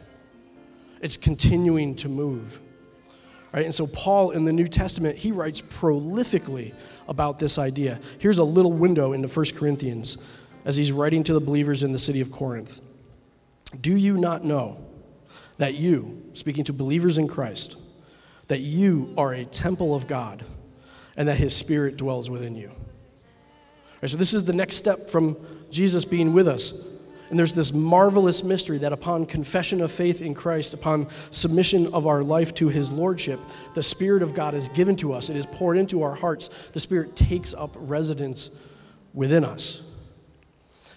it's 1.00 1.16
continuing 1.16 1.94
to 1.96 2.08
move. 2.08 2.60
Right? 3.52 3.64
And 3.64 3.74
so, 3.74 3.86
Paul 3.88 4.30
in 4.30 4.44
the 4.44 4.52
New 4.52 4.68
Testament, 4.68 5.16
he 5.16 5.32
writes 5.32 5.62
prolifically 5.62 6.74
about 7.08 7.38
this 7.38 7.58
idea. 7.58 7.98
Here's 8.18 8.38
a 8.38 8.44
little 8.44 8.72
window 8.72 9.14
into 9.14 9.28
1 9.28 9.46
Corinthians 9.56 10.26
as 10.64 10.76
he's 10.76 10.92
writing 10.92 11.22
to 11.24 11.32
the 11.32 11.40
believers 11.40 11.82
in 11.82 11.92
the 11.92 11.98
city 11.98 12.20
of 12.20 12.30
Corinth. 12.30 12.82
Do 13.80 13.96
you 13.96 14.16
not 14.16 14.44
know 14.44 14.78
that 15.58 15.74
you, 15.74 16.22
speaking 16.34 16.64
to 16.64 16.72
believers 16.72 17.18
in 17.18 17.28
Christ, 17.28 17.80
that 18.48 18.60
you 18.60 19.12
are 19.16 19.32
a 19.32 19.44
temple 19.44 19.94
of 19.94 20.06
God 20.06 20.44
and 21.16 21.28
that 21.28 21.36
his 21.36 21.54
spirit 21.54 21.96
dwells 21.96 22.30
within 22.30 22.56
you? 22.56 22.70
Right, 24.02 24.10
so, 24.10 24.16
this 24.16 24.34
is 24.34 24.44
the 24.44 24.52
next 24.52 24.76
step 24.76 25.08
from 25.08 25.36
Jesus 25.70 26.04
being 26.04 26.32
with 26.32 26.46
us. 26.46 26.96
And 27.28 27.38
there's 27.38 27.54
this 27.54 27.72
marvelous 27.72 28.44
mystery 28.44 28.78
that 28.78 28.92
upon 28.92 29.26
confession 29.26 29.80
of 29.80 29.90
faith 29.90 30.22
in 30.22 30.32
Christ, 30.32 30.74
upon 30.74 31.08
submission 31.32 31.92
of 31.92 32.06
our 32.06 32.22
life 32.22 32.54
to 32.54 32.68
his 32.68 32.92
lordship, 32.92 33.40
the 33.74 33.82
Spirit 33.82 34.22
of 34.22 34.32
God 34.32 34.54
is 34.54 34.68
given 34.68 34.94
to 34.96 35.12
us. 35.12 35.28
It 35.28 35.34
is 35.34 35.46
poured 35.46 35.76
into 35.76 36.02
our 36.02 36.14
hearts. 36.14 36.48
The 36.72 36.78
Spirit 36.78 37.16
takes 37.16 37.52
up 37.52 37.70
residence 37.74 38.62
within 39.12 39.44
us. 39.44 39.85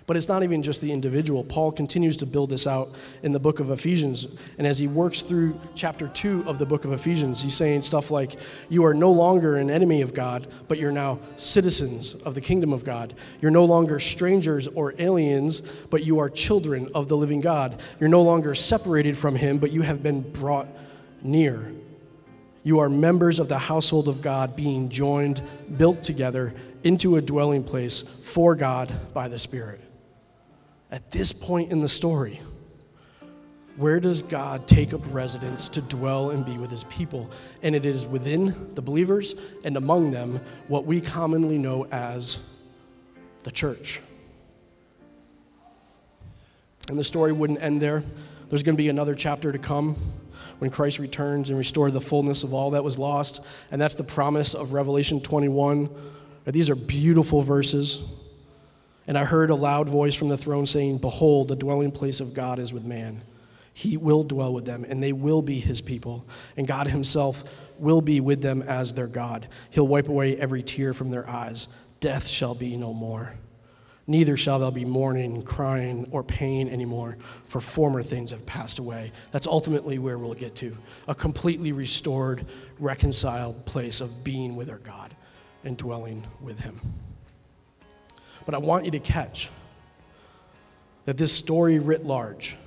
But 0.10 0.18
it's 0.18 0.28
not 0.28 0.42
even 0.42 0.64
just 0.64 0.82
the 0.82 0.92
individual. 0.92 1.44
Paul 1.44 1.72
continues 1.72 2.18
to 2.18 2.26
build 2.26 2.50
this 2.50 2.66
out 2.66 2.90
in 3.22 3.32
the 3.32 3.40
book 3.40 3.60
of 3.60 3.70
Ephesians. 3.70 4.40
And 4.58 4.66
as 4.66 4.80
he 4.80 4.88
works 4.88 5.22
through 5.22 5.56
chapter 5.76 6.08
2 6.08 6.46
of 6.48 6.58
the 6.58 6.66
book 6.66 6.84
of 6.84 6.94
Ephesians, 6.94 7.44
he's 7.44 7.54
saying 7.54 7.84
stuff 7.84 8.10
like, 8.10 8.32
You 8.70 8.86
are 8.86 8.96
no 8.96 9.12
longer 9.12 9.58
an 9.58 9.70
enemy 9.70 10.02
of 10.02 10.16
God, 10.16 10.48
but 10.68 10.80
you're 10.80 10.92
now 10.92 11.20
citizens 11.36 12.16
of 12.24 12.34
the 12.34 12.42
kingdom 12.42 12.74
of 12.74 12.84
God. 12.84 13.14
You're 13.40 13.52
no 13.52 13.66
longer 13.66 14.00
strangers 14.00 14.68
or 14.68 14.96
aliens, 14.98 15.60
but 15.92 16.04
you 16.04 16.18
are 16.18 16.28
children 16.28 16.90
of 16.96 17.08
the 17.08 17.16
living 17.16 17.40
God. 17.40 17.80
You're 18.00 18.10
no 18.10 18.24
longer 18.24 18.56
separated 18.56 19.16
from 19.16 19.36
him, 19.36 19.60
but 19.60 19.72
you 19.72 19.84
have 19.84 20.02
been 20.02 20.22
brought 20.22 20.70
near. 21.22 21.72
You 22.64 22.80
are 22.80 22.90
members 22.90 23.38
of 23.38 23.48
the 23.48 23.60
household 23.60 24.08
of 24.08 24.24
God, 24.24 24.56
being 24.56 24.90
joined, 24.90 25.44
built 25.78 26.02
together 26.02 26.56
into 26.84 27.18
a 27.18 27.22
dwelling 27.22 27.64
place 27.64 28.02
for 28.02 28.56
God 28.56 28.92
by 29.14 29.28
the 29.28 29.38
Spirit. 29.38 29.80
At 30.92 31.12
this 31.12 31.32
point 31.32 31.72
in 31.72 31.82
the 31.82 31.90
story, 31.90 32.40
where 33.78 34.00
does 34.00 34.22
God 34.22 34.68
take 34.68 34.94
up 34.94 35.02
residence 35.14 35.70
to 35.70 35.82
dwell 35.82 36.32
and 36.32 36.46
be 36.46 36.58
with 36.58 36.70
his 36.70 36.84
people? 36.86 37.32
And 37.64 37.76
it 37.76 37.86
is 37.86 38.06
within 38.06 38.74
the 38.76 38.82
believers 38.82 39.36
and 39.64 39.78
among 39.78 40.12
them 40.12 40.42
what 40.68 40.86
we 40.86 41.00
commonly 41.00 41.58
know 41.58 41.86
as 41.86 42.62
the 43.44 43.52
church. 43.52 44.02
And 46.90 46.98
the 46.98 47.04
story 47.04 47.32
wouldn't 47.32 47.62
end 47.62 47.82
there. 47.82 48.04
There's 48.50 48.64
going 48.64 48.76
to 48.76 48.82
be 48.82 48.90
another 48.90 49.16
chapter 49.16 49.52
to 49.52 49.60
come 49.60 49.96
when 50.58 50.72
Christ 50.72 51.00
returns 51.00 51.50
and 51.50 51.58
restore 51.58 51.90
the 51.92 52.02
fullness 52.02 52.44
of 52.44 52.54
all 52.54 52.72
that 52.72 52.84
was 52.84 52.98
lost. 52.98 53.46
And 53.72 53.80
that's 53.80 53.96
the 53.96 54.04
promise 54.04 54.56
of 54.56 54.74
Revelation 54.74 55.22
21. 55.22 55.90
These 56.48 56.70
are 56.70 56.76
beautiful 56.76 57.42
verses. 57.44 58.19
And 59.10 59.18
I 59.18 59.26
heard 59.26 59.50
a 59.50 59.56
loud 59.56 59.90
voice 59.90 60.14
from 60.14 60.30
the 60.30 60.38
throne 60.38 60.68
saying, 60.68 61.00
Behold, 61.00 61.48
the 61.48 61.56
dwelling 61.56 61.90
place 61.90 62.20
of 62.20 62.36
God 62.36 62.60
is 62.60 62.72
with 62.72 62.86
man. 62.86 63.24
He 63.74 63.98
will 63.98 64.24
dwell 64.24 64.54
with 64.54 64.66
them, 64.66 64.86
and 64.88 65.02
they 65.02 65.14
will 65.14 65.42
be 65.42 65.60
his 65.60 65.82
people. 65.82 66.28
And 66.58 66.68
God 66.68 66.86
himself 66.86 67.44
will 67.80 68.02
be 68.02 68.20
with 68.20 68.44
them 68.44 68.62
as 68.62 68.94
their 68.94 69.08
God. 69.08 69.48
He'll 69.72 69.88
wipe 69.88 70.10
away 70.10 70.38
every 70.38 70.62
tear 70.62 70.94
from 70.94 71.10
their 71.10 71.28
eyes. 71.28 71.70
Death 72.00 72.28
shall 72.28 72.54
be 72.54 72.78
no 72.78 72.94
more. 72.94 73.34
Neither 74.06 74.38
shall 74.38 74.60
there 74.60 74.70
be 74.70 74.86
mourning, 74.86 75.42
crying, 75.42 76.08
or 76.12 76.24
pain 76.24 76.70
anymore, 76.70 77.18
for 77.48 77.60
former 77.60 78.04
things 78.04 78.30
have 78.30 78.46
passed 78.46 78.78
away. 78.78 79.12
That's 79.32 79.48
ultimately 79.48 79.98
where 79.98 80.20
we'll 80.20 80.36
get 80.36 80.56
to 80.58 80.78
a 81.08 81.16
completely 81.16 81.72
restored, 81.72 82.46
reconciled 82.78 83.66
place 83.66 84.02
of 84.02 84.24
being 84.24 84.56
with 84.56 84.70
our 84.70 84.78
God 84.78 85.16
and 85.64 85.76
dwelling 85.76 86.28
with 86.42 86.60
Him. 86.60 86.80
But 88.50 88.56
I 88.56 88.66
want 88.66 88.84
you 88.84 88.90
to 88.90 89.00
catch 89.00 89.48
that 91.06 91.20
this 91.20 91.32
story 91.32 91.78
writ 91.78 92.04
large 92.04 92.58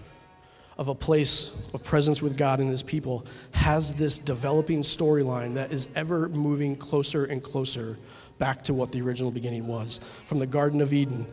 of 0.78 0.86
a 0.86 0.94
place 0.94 1.74
of 1.74 1.82
presence 1.82 2.22
with 2.22 2.38
God 2.38 2.60
and 2.60 2.70
his 2.70 2.84
people 2.84 3.26
has 3.50 3.96
this 3.96 4.16
developing 4.16 4.82
storyline 4.82 5.56
that 5.56 5.72
is 5.72 5.92
ever 5.96 6.28
moving 6.28 6.76
closer 6.76 7.24
and 7.24 7.42
closer 7.42 7.98
back 8.38 8.62
to 8.62 8.74
what 8.74 8.92
the 8.92 9.02
original 9.02 9.32
beginning 9.32 9.66
was. 9.66 9.98
From 10.26 10.38
the 10.38 10.46
Garden 10.46 10.80
of 10.80 10.92
Eden 10.92 11.26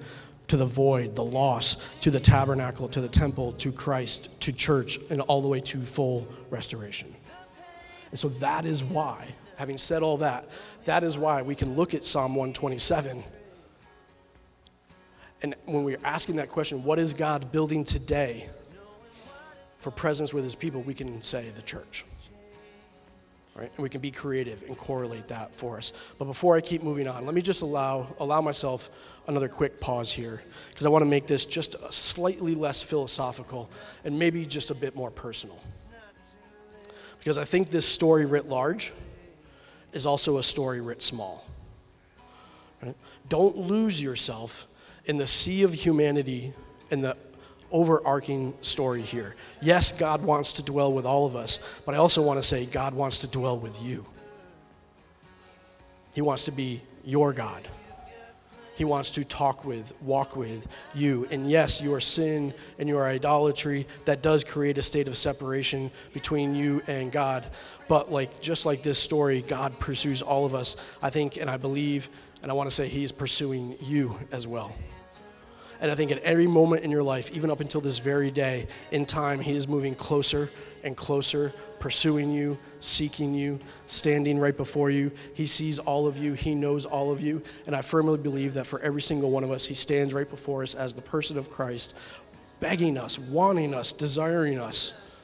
to 0.47 0.57
the 0.57 0.65
void, 0.65 1.15
the 1.15 1.23
loss, 1.23 1.93
to 1.99 2.09
the 2.09 2.19
tabernacle, 2.19 2.89
to 2.89 3.01
the 3.01 3.07
temple, 3.07 3.51
to 3.51 3.71
Christ, 3.71 4.41
to 4.41 4.51
church, 4.51 4.97
and 5.11 5.21
all 5.21 5.43
the 5.43 5.47
way 5.47 5.59
to 5.59 5.79
full 5.81 6.27
restoration. 6.49 7.13
And 8.09 8.19
so 8.19 8.29
that 8.29 8.65
is 8.65 8.83
why, 8.83 9.27
having 9.57 9.77
said 9.77 10.01
all 10.01 10.17
that, 10.17 10.49
that 10.85 11.03
is 11.03 11.19
why 11.19 11.43
we 11.43 11.53
can 11.53 11.75
look 11.75 11.93
at 11.93 12.03
Psalm 12.03 12.33
127 12.33 13.23
and 15.41 15.55
when 15.65 15.83
we're 15.83 15.99
asking 16.03 16.35
that 16.37 16.49
question, 16.49 16.83
what 16.83 16.99
is 16.99 17.13
God 17.13 17.51
building 17.51 17.83
today 17.83 18.49
for 19.79 19.91
presence 19.91 20.33
with 20.33 20.43
his 20.43 20.55
people, 20.55 20.81
we 20.81 20.93
can 20.93 21.21
say 21.21 21.49
the 21.49 21.61
church. 21.61 22.05
Right? 23.55 23.71
And 23.75 23.83
we 23.83 23.89
can 23.89 23.99
be 23.99 24.11
creative 24.11 24.63
and 24.63 24.77
correlate 24.77 25.27
that 25.29 25.55
for 25.55 25.77
us. 25.77 25.91
But 26.17 26.25
before 26.25 26.55
I 26.55 26.61
keep 26.61 26.83
moving 26.83 27.07
on, 27.07 27.25
let 27.25 27.33
me 27.33 27.41
just 27.41 27.61
allow, 27.61 28.07
allow 28.19 28.39
myself 28.41 28.89
another 29.27 29.49
quick 29.49 29.81
pause 29.81 30.11
here 30.11 30.41
because 30.69 30.85
I 30.85 30.89
want 30.89 31.01
to 31.01 31.09
make 31.09 31.27
this 31.27 31.45
just 31.45 31.75
slightly 31.91 32.55
less 32.55 32.81
philosophical 32.81 33.69
and 34.05 34.17
maybe 34.17 34.45
just 34.45 34.69
a 34.69 34.75
bit 34.75 34.95
more 34.95 35.11
personal. 35.11 35.59
Because 37.19 37.37
I 37.37 37.43
think 37.43 37.69
this 37.69 37.85
story 37.85 38.25
writ 38.25 38.47
large 38.47 38.93
is 39.91 40.05
also 40.05 40.37
a 40.37 40.43
story 40.43 40.79
writ 40.79 41.01
small. 41.01 41.45
Right? 42.81 42.95
Don't 43.27 43.57
lose 43.57 44.01
yourself 44.01 44.68
in 45.09 45.17
the 45.17 45.25
sea 45.25 45.63
of 45.63 45.73
humanity 45.73 46.53
and 46.91 47.03
the 47.03 47.17
overarching 47.71 48.53
story 48.61 49.01
here. 49.01 49.35
Yes, 49.59 49.99
God 49.99 50.23
wants 50.23 50.53
to 50.53 50.63
dwell 50.63 50.93
with 50.93 51.03
all 51.03 51.25
of 51.25 51.35
us, 51.35 51.81
but 51.83 51.95
I 51.95 51.97
also 51.97 52.21
want 52.21 52.37
to 52.37 52.43
say 52.43 52.67
God 52.67 52.93
wants 52.93 53.17
to 53.21 53.27
dwell 53.27 53.57
with 53.57 53.83
you. 53.83 54.05
He 56.13 56.21
wants 56.21 56.45
to 56.45 56.51
be 56.51 56.81
your 57.03 57.33
God. 57.33 57.67
He 58.75 58.85
wants 58.85 59.09
to 59.11 59.25
talk 59.25 59.65
with, 59.65 59.99
walk 59.99 60.35
with 60.35 60.67
you. 60.93 61.27
And 61.31 61.49
yes, 61.49 61.81
your 61.81 61.99
sin 61.99 62.53
and 62.77 62.87
your 62.87 63.07
idolatry, 63.07 63.87
that 64.05 64.21
does 64.21 64.43
create 64.43 64.77
a 64.77 64.83
state 64.83 65.07
of 65.07 65.17
separation 65.17 65.89
between 66.13 66.53
you 66.53 66.83
and 66.85 67.11
God. 67.11 67.47
But 67.87 68.11
like 68.11 68.41
just 68.41 68.63
like 68.67 68.83
this 68.83 68.99
story, 68.99 69.41
God 69.41 69.79
pursues 69.79 70.21
all 70.21 70.45
of 70.45 70.53
us. 70.53 70.95
I 71.01 71.09
think 71.09 71.37
and 71.37 71.49
I 71.49 71.57
believe 71.57 72.09
and 72.43 72.51
I 72.51 72.53
want 72.53 72.69
to 72.69 72.75
say 72.75 72.87
he's 72.87 73.11
pursuing 73.11 73.75
you 73.81 74.15
as 74.31 74.45
well. 74.45 74.75
And 75.81 75.89
I 75.89 75.95
think 75.95 76.11
at 76.11 76.19
every 76.19 76.47
moment 76.47 76.83
in 76.83 76.91
your 76.91 77.03
life, 77.03 77.31
even 77.31 77.49
up 77.49 77.61
until 77.61 77.79
this 77.79 77.99
very 77.99 78.31
day, 78.31 78.67
in 78.91 79.05
time, 79.05 79.39
He 79.39 79.55
is 79.55 79.67
moving 79.67 79.95
closer 79.95 80.49
and 80.83 80.95
closer, 80.95 81.53
pursuing 81.79 82.31
you, 82.31 82.57
seeking 82.79 83.33
you, 83.33 83.59
standing 83.87 84.39
right 84.39 84.55
before 84.55 84.89
you. 84.89 85.11
He 85.33 85.45
sees 85.45 85.79
all 85.79 86.05
of 86.05 86.17
you, 86.17 86.33
He 86.33 86.53
knows 86.53 86.85
all 86.85 87.11
of 87.11 87.21
you. 87.21 87.41
And 87.65 87.75
I 87.75 87.81
firmly 87.81 88.17
believe 88.17 88.55
that 88.55 88.67
for 88.67 88.79
every 88.81 89.01
single 89.01 89.31
one 89.31 89.43
of 89.43 89.51
us, 89.51 89.65
He 89.65 89.73
stands 89.73 90.13
right 90.13 90.29
before 90.29 90.63
us 90.63 90.75
as 90.75 90.93
the 90.93 91.01
person 91.01 91.37
of 91.37 91.49
Christ, 91.49 91.97
begging 92.59 92.97
us, 92.97 93.17
wanting 93.17 93.73
us, 93.73 93.93
desiring 93.93 94.59
us 94.59 95.17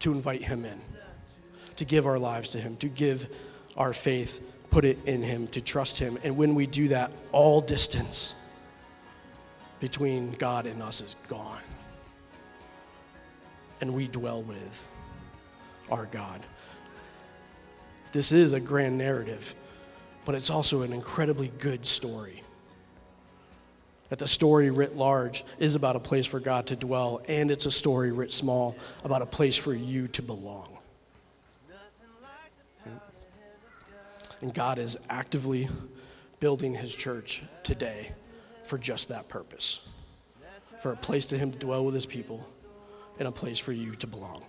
to 0.00 0.12
invite 0.12 0.42
Him 0.42 0.64
in, 0.64 0.80
to 1.76 1.84
give 1.84 2.06
our 2.06 2.18
lives 2.18 2.48
to 2.50 2.58
Him, 2.58 2.76
to 2.78 2.88
give 2.88 3.28
our 3.76 3.92
faith, 3.92 4.40
put 4.70 4.84
it 4.84 5.04
in 5.06 5.22
Him, 5.22 5.46
to 5.48 5.60
trust 5.60 6.00
Him. 6.00 6.18
And 6.24 6.36
when 6.36 6.56
we 6.56 6.66
do 6.66 6.88
that, 6.88 7.12
all 7.30 7.60
distance 7.60 8.39
between 9.80 10.32
God 10.32 10.66
and 10.66 10.82
us 10.82 11.00
is 11.00 11.16
gone. 11.26 11.62
And 13.80 13.94
we 13.94 14.06
dwell 14.06 14.42
with 14.42 14.84
our 15.90 16.06
God. 16.06 16.40
This 18.12 18.30
is 18.30 18.52
a 18.52 18.60
grand 18.60 18.98
narrative, 18.98 19.54
but 20.24 20.34
it's 20.34 20.50
also 20.50 20.82
an 20.82 20.92
incredibly 20.92 21.48
good 21.58 21.86
story. 21.86 22.42
That 24.10 24.18
the 24.18 24.26
story 24.26 24.70
writ 24.70 24.96
large 24.96 25.44
is 25.58 25.76
about 25.76 25.96
a 25.96 26.00
place 26.00 26.26
for 26.26 26.40
God 26.40 26.66
to 26.66 26.76
dwell, 26.76 27.22
and 27.28 27.50
it's 27.50 27.66
a 27.66 27.70
story 27.70 28.12
writ 28.12 28.32
small 28.32 28.76
about 29.04 29.22
a 29.22 29.26
place 29.26 29.56
for 29.56 29.72
you 29.72 30.08
to 30.08 30.22
belong. 30.22 30.76
And 34.42 34.52
God 34.52 34.78
is 34.78 34.96
actively 35.08 35.68
building 36.40 36.74
his 36.74 36.96
church 36.96 37.42
today 37.62 38.10
for 38.70 38.78
just 38.78 39.08
that 39.08 39.28
purpose 39.28 39.88
for 40.80 40.92
a 40.92 40.96
place 40.96 41.26
to 41.26 41.36
Him 41.36 41.50
to 41.50 41.58
dwell 41.58 41.84
with 41.84 41.92
His 41.92 42.06
people 42.06 42.46
and 43.18 43.26
a 43.26 43.32
place 43.32 43.58
for 43.58 43.72
you 43.72 43.96
to 43.96 44.06
belong. 44.06 44.42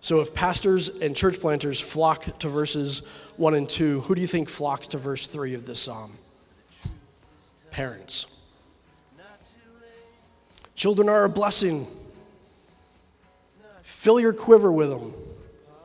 So, 0.00 0.20
if 0.20 0.34
pastors 0.34 1.00
and 1.00 1.14
church 1.14 1.40
planters 1.40 1.80
flock 1.80 2.24
to 2.40 2.48
verses 2.48 3.08
1 3.36 3.54
and 3.54 3.68
2, 3.68 4.00
who 4.00 4.16
do 4.16 4.20
you 4.20 4.26
think 4.26 4.48
flocks 4.48 4.88
to 4.88 4.98
verse 4.98 5.28
3 5.28 5.54
of 5.54 5.64
this 5.64 5.80
psalm? 5.80 6.10
Parents. 7.70 8.44
Children 10.74 11.08
are 11.08 11.22
a 11.22 11.28
blessing. 11.28 11.86
Fill 13.84 14.18
your 14.18 14.32
quiver 14.32 14.72
with 14.72 14.90
them, 14.90 15.14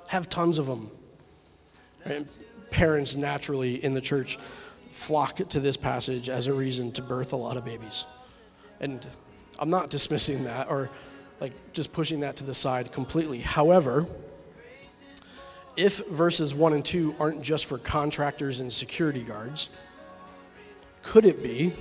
have 0.07 0.27
tons 0.27 0.57
of 0.57 0.65
them. 0.65 0.89
And 2.03 2.27
parents 2.71 3.15
naturally 3.15 3.83
in 3.83 3.93
the 3.93 4.01
church 4.01 4.39
flock 4.97 5.35
to 5.35 5.59
this 5.59 5.77
passage 5.77 6.27
as 6.27 6.47
a 6.47 6.53
reason 6.53 6.91
to 6.91 7.01
birth 7.01 7.33
a 7.33 7.35
lot 7.35 7.55
of 7.55 7.63
babies. 7.63 8.05
And 8.79 9.05
I'm 9.59 9.69
not 9.69 9.89
dismissing 9.89 10.43
that 10.45 10.69
or 10.69 10.89
like 11.39 11.53
just 11.73 11.93
pushing 11.93 12.19
that 12.21 12.35
to 12.37 12.43
the 12.43 12.53
side 12.53 12.91
completely. 12.91 13.39
However, 13.39 14.05
if 15.75 16.05
verses 16.07 16.55
1 16.55 16.73
and 16.73 16.83
2 16.83 17.15
aren't 17.19 17.43
just 17.43 17.67
for 17.67 17.77
contractors 17.77 18.59
and 18.59 18.73
security 18.73 19.23
guards, 19.23 19.69
could 21.03 21.25
it 21.25 21.43
be 21.43 21.73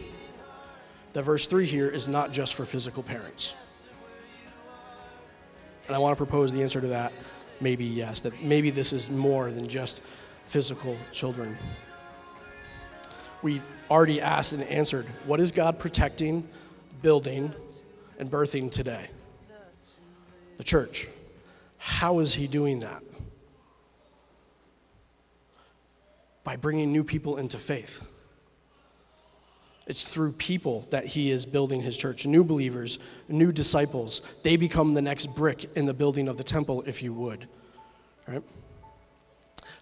that 1.15 1.23
verse 1.23 1.47
3 1.47 1.65
here 1.65 1.89
is 1.89 2.07
not 2.07 2.33
just 2.33 2.55
for 2.55 2.65
physical 2.65 3.03
parents? 3.03 3.55
And 5.87 5.97
I 5.97 5.99
want 5.99 6.13
to 6.13 6.17
propose 6.17 6.53
the 6.53 6.63
answer 6.63 6.81
to 6.81 6.89
that 6.89 7.13
maybe 7.61 7.85
yes, 7.85 8.21
that 8.21 8.43
maybe 8.43 8.71
this 8.71 8.93
is 8.93 9.09
more 9.09 9.51
than 9.51 9.67
just 9.67 10.03
physical 10.45 10.97
children. 11.13 11.57
We've 13.42 13.62
already 13.90 14.20
asked 14.20 14.53
and 14.53 14.62
answered 14.64 15.07
what 15.27 15.40
is 15.40 15.53
God 15.53 15.79
protecting, 15.79 16.49
building, 17.03 17.53
and 18.18 18.31
birthing 18.31 18.70
today? 18.70 19.07
The 20.57 20.64
church. 20.64 21.09
How 21.79 22.18
is 22.20 22.35
He 22.35 22.46
doing 22.46 22.81
that? 22.81 23.03
By 26.44 26.57
bringing 26.57 26.92
new 26.92 27.05
people 27.05 27.37
into 27.37 27.59
faith. 27.59 28.07
It's 29.87 30.03
through 30.03 30.33
people 30.33 30.85
that 30.90 31.07
he 31.07 31.31
is 31.31 31.46
building 31.46 31.81
his 31.81 31.96
church. 31.96 32.27
New 32.27 32.42
believers, 32.42 32.99
new 33.29 33.53
disciples. 33.53 34.40
They 34.42 34.57
become 34.57 34.94
the 34.94 35.03
next 35.03 35.37
brick 35.37 35.64
in 35.77 35.87
the 35.87 35.94
building 35.94 36.27
of 36.27 36.37
the 36.37 36.44
temple, 36.44 36.83
if 36.87 37.03
you 37.03 37.12
would. 37.12 37.46
Right? 38.27 38.42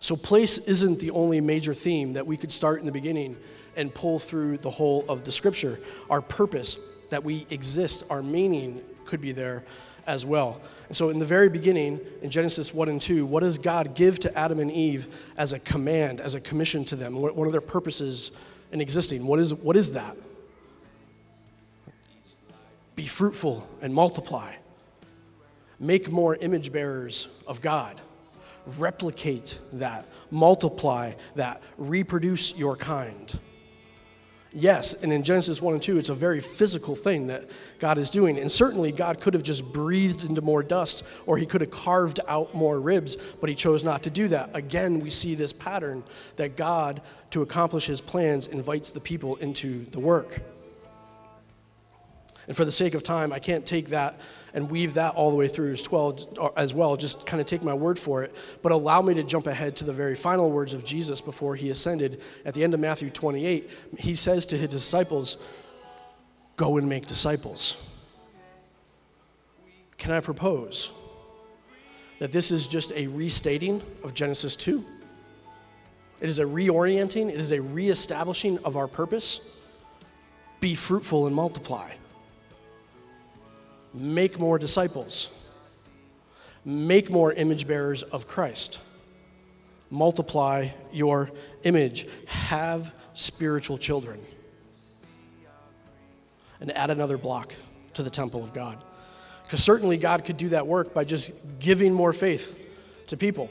So, 0.05 0.17
place 0.17 0.59
isn't 0.59 1.01
the 1.01 1.13
only 1.13 1.41
major 1.41 1.73
theme 1.73 2.13
that 2.13 2.27
we 2.27 2.37
could 2.37 2.53
start 2.53 2.79
in 2.79 2.85
the 2.85 2.93
beginning 2.93 3.39
and 3.75 3.93
pull 3.95 4.19
through 4.19 4.59
the 4.59 4.69
whole 4.69 5.03
of 5.09 5.25
the 5.25 5.33
scripture. 5.33 5.79
Our 6.11 6.21
purpose, 6.21 6.99
that 7.09 7.25
we 7.25 7.47
exist, 7.49 8.11
our 8.11 8.23
meaning 8.23 8.83
could 9.07 9.23
be 9.23 9.33
there 9.33 9.65
as 10.07 10.27
well. 10.27 10.61
And 10.89 10.95
so, 10.95 11.09
in 11.09 11.19
the 11.19 11.25
very 11.25 11.49
beginning, 11.49 12.01
in 12.21 12.29
Genesis 12.29 12.75
1 12.75 12.91
and 12.91 13.01
2, 13.01 13.25
what 13.25 13.41
does 13.41 13.57
God 13.57 13.95
give 13.95 14.21
to 14.21 14.39
Adam 14.39 14.61
and 14.61 14.71
Eve 14.71 15.07
as 15.39 15.55
a 15.55 15.59
command, 15.61 16.21
as 16.21 16.35
a 16.35 16.41
commission 16.43 16.85
to 16.85 16.97
them? 16.97 17.15
What, 17.15 17.35
what 17.35 17.49
are 17.49 17.51
their 17.51 17.63
purposes 17.63 18.39
in 18.73 18.83
existing? 18.83 19.27
What 19.27 19.39
is, 19.39 19.55
what 19.55 19.75
is 19.75 19.93
that? 19.93 20.15
Be 22.95 23.07
fruitful 23.07 23.67
and 23.81 23.95
multiply. 23.95 24.53
Make 25.81 26.13
more 26.13 26.37
image 26.37 26.75
bearers 26.75 27.43
of 27.47 27.63
God 27.63 28.03
replicate 28.79 29.59
that, 29.75 30.07
multiply 30.31 31.13
that, 31.35 31.63
reproduce 31.79 32.59
your 32.59 32.77
kind. 32.77 33.39
Yes, 34.57 35.03
and 35.03 35.13
in 35.13 35.25
Genesis 35.25 35.61
1 35.61 35.75
and 35.75 35.83
2, 35.83 35.99
it's 35.99 36.11
a 36.11 36.15
very 36.15 36.39
physical 36.41 36.95
thing 36.95 37.27
that 37.27 37.43
God 37.81 37.99
is 37.99 38.09
doing. 38.09 38.39
And 38.39 38.51
certainly, 38.51 38.93
God 38.93 39.21
could 39.21 39.35
have 39.35 39.43
just 39.43 39.73
breathed 39.73 40.23
into 40.23 40.43
more 40.43 40.63
dust 40.63 41.11
or 41.27 41.37
he 41.37 41.45
could 41.45 41.61
have 41.61 41.73
carved 41.73 42.21
out 42.29 42.55
more 42.55 42.79
ribs, 42.79 43.17
but 43.41 43.49
he 43.49 43.57
chose 43.57 43.83
not 43.83 44.05
to 44.05 44.11
do 44.11 44.29
that. 44.29 44.51
Again, 44.55 45.01
we 45.01 45.11
see 45.11 45.35
this 45.35 45.53
pattern 45.53 46.05
that 46.37 46.57
God, 46.57 47.03
to 47.31 47.43
accomplish 47.43 47.87
his 47.87 48.01
plans, 48.01 48.47
invites 48.47 48.93
the 48.93 49.01
people 49.01 49.35
into 49.37 49.87
the 49.87 49.99
work. 49.99 50.41
And 52.47 52.57
for 52.57 52.65
the 52.65 52.71
sake 52.71 52.95
of 52.95 53.03
time, 53.03 53.33
I 53.33 53.39
can't 53.39 53.65
take 53.65 53.89
that 53.89 54.19
and 54.55 54.71
weave 54.71 54.95
that 54.95 55.17
all 55.17 55.31
the 55.31 55.37
way 55.37 55.49
through 55.49 55.73
Acts 55.73 55.83
2 55.83 56.53
as 56.57 56.73
well, 56.73 56.97
just 56.97 57.27
kind 57.27 57.41
of 57.41 57.47
take 57.47 57.63
my 57.63 57.75
word 57.75 57.99
for 57.99 58.23
it. 58.23 58.35
But 58.63 58.71
allow 58.71 59.03
me 59.03 59.15
to 59.15 59.25
jump 59.25 59.49
ahead 59.49 59.75
to 59.77 59.85
the 59.85 59.93
very 59.93 60.15
final 60.15 60.51
words 60.51 60.75
of 60.75 60.85
Jesus 60.85 61.21
before 61.21 61.57
he 61.57 61.71
ascended. 61.71 62.21
At 62.45 62.55
the 62.55 62.63
end 62.63 62.73
of 62.73 62.81
Matthew 62.81 63.11
28, 63.11 63.71
he 63.99 64.15
says 64.15 64.47
to 64.47 64.57
his 64.57 64.71
disciples, 64.71 65.53
Go 66.57 66.77
and 66.77 66.89
make 66.89 67.09
disciples. 67.09 67.91
Can 69.99 70.13
I 70.13 70.21
propose 70.21 70.93
that 72.21 72.31
this 72.31 72.53
is 72.53 72.69
just 72.69 72.93
a 72.93 73.09
restating 73.09 73.83
of 74.05 74.15
Genesis 74.15 74.55
2? 74.55 74.85
It 76.21 76.29
is 76.29 76.39
a 76.39 76.45
reorienting, 76.45 77.29
it 77.29 77.41
is 77.41 77.51
a 77.51 77.61
reestablishing 77.61 78.59
of 78.59 78.77
our 78.77 78.87
purpose. 78.87 79.69
Be 80.61 80.77
fruitful 80.77 81.27
and 81.27 81.35
multiply 81.35 81.91
make 83.95 84.39
more 84.39 84.59
disciples, 84.59 85.49
make 86.65 87.11
more 87.11 87.33
image 87.33 87.67
bearers 87.67 88.03
of 88.03 88.27
Christ, 88.27 88.85
multiply 89.91 90.69
your 90.93 91.31
image, 91.63 92.07
have 92.27 92.93
spiritual 93.15 93.79
children, 93.79 94.21
and 96.61 96.77
add 96.77 96.91
another 96.91 97.17
block 97.17 97.55
to 97.95 98.03
the 98.03 98.11
temple 98.11 98.43
of 98.43 98.53
God. 98.53 98.85
Because 99.45 99.63
certainly 99.63 99.97
God 99.97 100.25
could 100.25 100.37
do 100.37 100.49
that 100.51 100.67
work 100.67 100.93
by 100.93 101.05
just 101.05 101.61
giving 101.61 101.93
more 101.93 102.13
faith 102.13 102.61
to 103.09 103.17
people. 103.17 103.49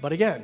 But 0.00 0.12
again, 0.12 0.42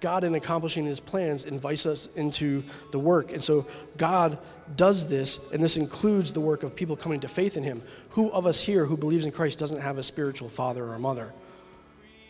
God, 0.00 0.22
in 0.22 0.34
accomplishing 0.34 0.84
his 0.84 1.00
plans, 1.00 1.44
invites 1.44 1.84
us 1.84 2.14
into 2.14 2.62
the 2.92 2.98
work. 2.98 3.32
And 3.32 3.42
so 3.42 3.66
God 3.96 4.38
does 4.76 5.08
this, 5.08 5.52
and 5.52 5.62
this 5.62 5.76
includes 5.76 6.32
the 6.32 6.40
work 6.40 6.62
of 6.62 6.76
people 6.76 6.94
coming 6.94 7.18
to 7.20 7.28
faith 7.28 7.56
in 7.56 7.64
him. 7.64 7.82
Who 8.10 8.30
of 8.30 8.46
us 8.46 8.60
here 8.60 8.84
who 8.84 8.96
believes 8.96 9.26
in 9.26 9.32
Christ 9.32 9.58
doesn't 9.58 9.80
have 9.80 9.98
a 9.98 10.02
spiritual 10.02 10.48
father 10.48 10.84
or 10.84 10.98
mother 10.98 11.32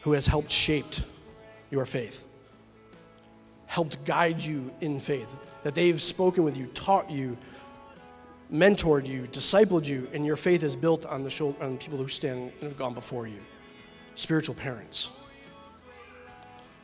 who 0.00 0.12
has 0.12 0.26
helped 0.26 0.50
shaped 0.50 1.02
your 1.70 1.84
faith, 1.84 2.24
helped 3.66 4.02
guide 4.06 4.42
you 4.42 4.70
in 4.80 4.98
faith, 4.98 5.34
that 5.62 5.74
they've 5.74 6.00
spoken 6.00 6.44
with 6.44 6.56
you, 6.56 6.66
taught 6.68 7.10
you, 7.10 7.36
mentored 8.50 9.06
you, 9.06 9.24
discipled 9.24 9.86
you, 9.86 10.08
and 10.14 10.24
your 10.24 10.36
faith 10.36 10.62
is 10.62 10.74
built 10.74 11.04
on 11.04 11.22
the 11.22 11.28
shoulder, 11.28 11.62
on 11.62 11.76
people 11.76 11.98
who 11.98 12.08
stand 12.08 12.50
and 12.60 12.70
have 12.70 12.78
gone 12.78 12.94
before 12.94 13.26
you? 13.26 13.40
Spiritual 14.14 14.54
parents 14.54 15.27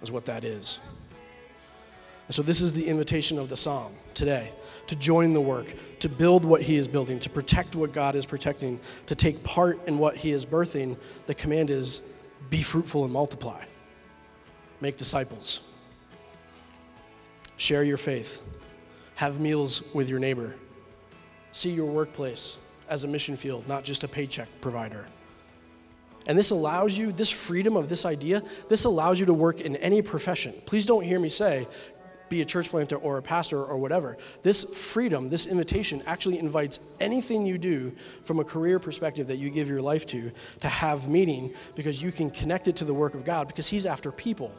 is 0.05 0.13
what 0.13 0.25
that 0.27 0.45
is. 0.45 0.79
And 2.27 2.35
so, 2.35 2.43
this 2.43 2.61
is 2.61 2.73
the 2.73 2.87
invitation 2.87 3.39
of 3.39 3.49
the 3.49 3.57
psalm 3.57 3.93
today 4.15 4.53
to 4.87 4.97
join 4.97 5.33
the 5.33 5.41
work, 5.41 5.75
to 5.99 6.09
build 6.09 6.45
what 6.45 6.63
he 6.63 6.77
is 6.77 6.87
building, 6.87 7.19
to 7.19 7.31
protect 7.31 7.75
what 7.75 7.93
God 7.93 8.15
is 8.15 8.25
protecting, 8.25 8.79
to 9.07 9.15
take 9.15 9.43
part 9.45 9.79
in 9.89 9.99
what 9.99 10.17
he 10.17 10.31
is 10.31 10.47
birthing. 10.47 10.97
The 11.27 11.35
command 11.35 11.71
is 11.71 12.23
be 12.51 12.63
fruitful 12.63 13.05
and 13.05 13.13
multiply, 13.13 13.63
make 14.81 14.97
disciples, 14.97 15.77
share 17.57 17.85
your 17.85 17.97
faith, 17.97 18.43
have 19.17 19.41
meals 19.41 19.93
with 19.95 20.09
your 20.09 20.19
neighbor, 20.19 20.55
see 21.53 21.71
your 21.71 21.87
workplace 21.87 22.59
as 22.89 23.05
a 23.05 23.09
mission 23.09 23.37
field, 23.37 23.67
not 23.69 23.85
just 23.85 24.05
a 24.05 24.09
paycheck 24.09 24.49
provider. 24.61 25.07
And 26.27 26.39
this 26.39 26.51
allows 26.51 26.97
you, 26.97 27.13
this 27.13 27.31
freedom 27.31 27.77
of 27.77 27.89
this 27.89 28.07
idea, 28.07 28.43
this 28.69 28.85
allows 28.85 29.21
you 29.21 29.27
to 29.27 29.35
work 29.35 29.61
in 29.61 29.77
any 29.77 30.01
profession. 30.01 30.55
Please 30.65 30.87
don't 30.87 31.05
hear 31.05 31.21
me 31.21 31.29
say, 31.29 31.67
be 32.31 32.41
a 32.41 32.45
church 32.45 32.71
planter 32.71 32.97
or 32.97 33.19
a 33.19 33.23
pastor 33.23 33.63
or 33.63 33.77
whatever. 33.77 34.17
This 34.43 34.65
freedom, 34.65 35.29
this 35.29 35.47
invitation 35.47 36.03
actually 36.07 36.39
invites 36.39 36.81
anything 36.99 37.47
you 37.47 37.59
do 37.59 37.93
from 38.23 38.41
a 38.41 38.45
career 38.45 38.79
perspective 38.79 39.27
that 39.29 39.37
you 39.37 39.51
give 39.51 39.69
your 39.69 39.83
life 39.83 40.07
to 40.07 40.33
to 40.61 40.69
have 40.69 41.09
meaning 41.09 41.55
because 41.77 42.03
you 42.03 42.11
can 42.11 42.31
connect 42.31 42.67
it 42.67 42.77
to 42.77 42.85
the 42.85 42.95
work 42.95 43.15
of 43.15 43.25
God 43.25 43.47
because 43.47 43.69
He's 43.69 43.87
after 43.87 44.11
people. 44.11 44.53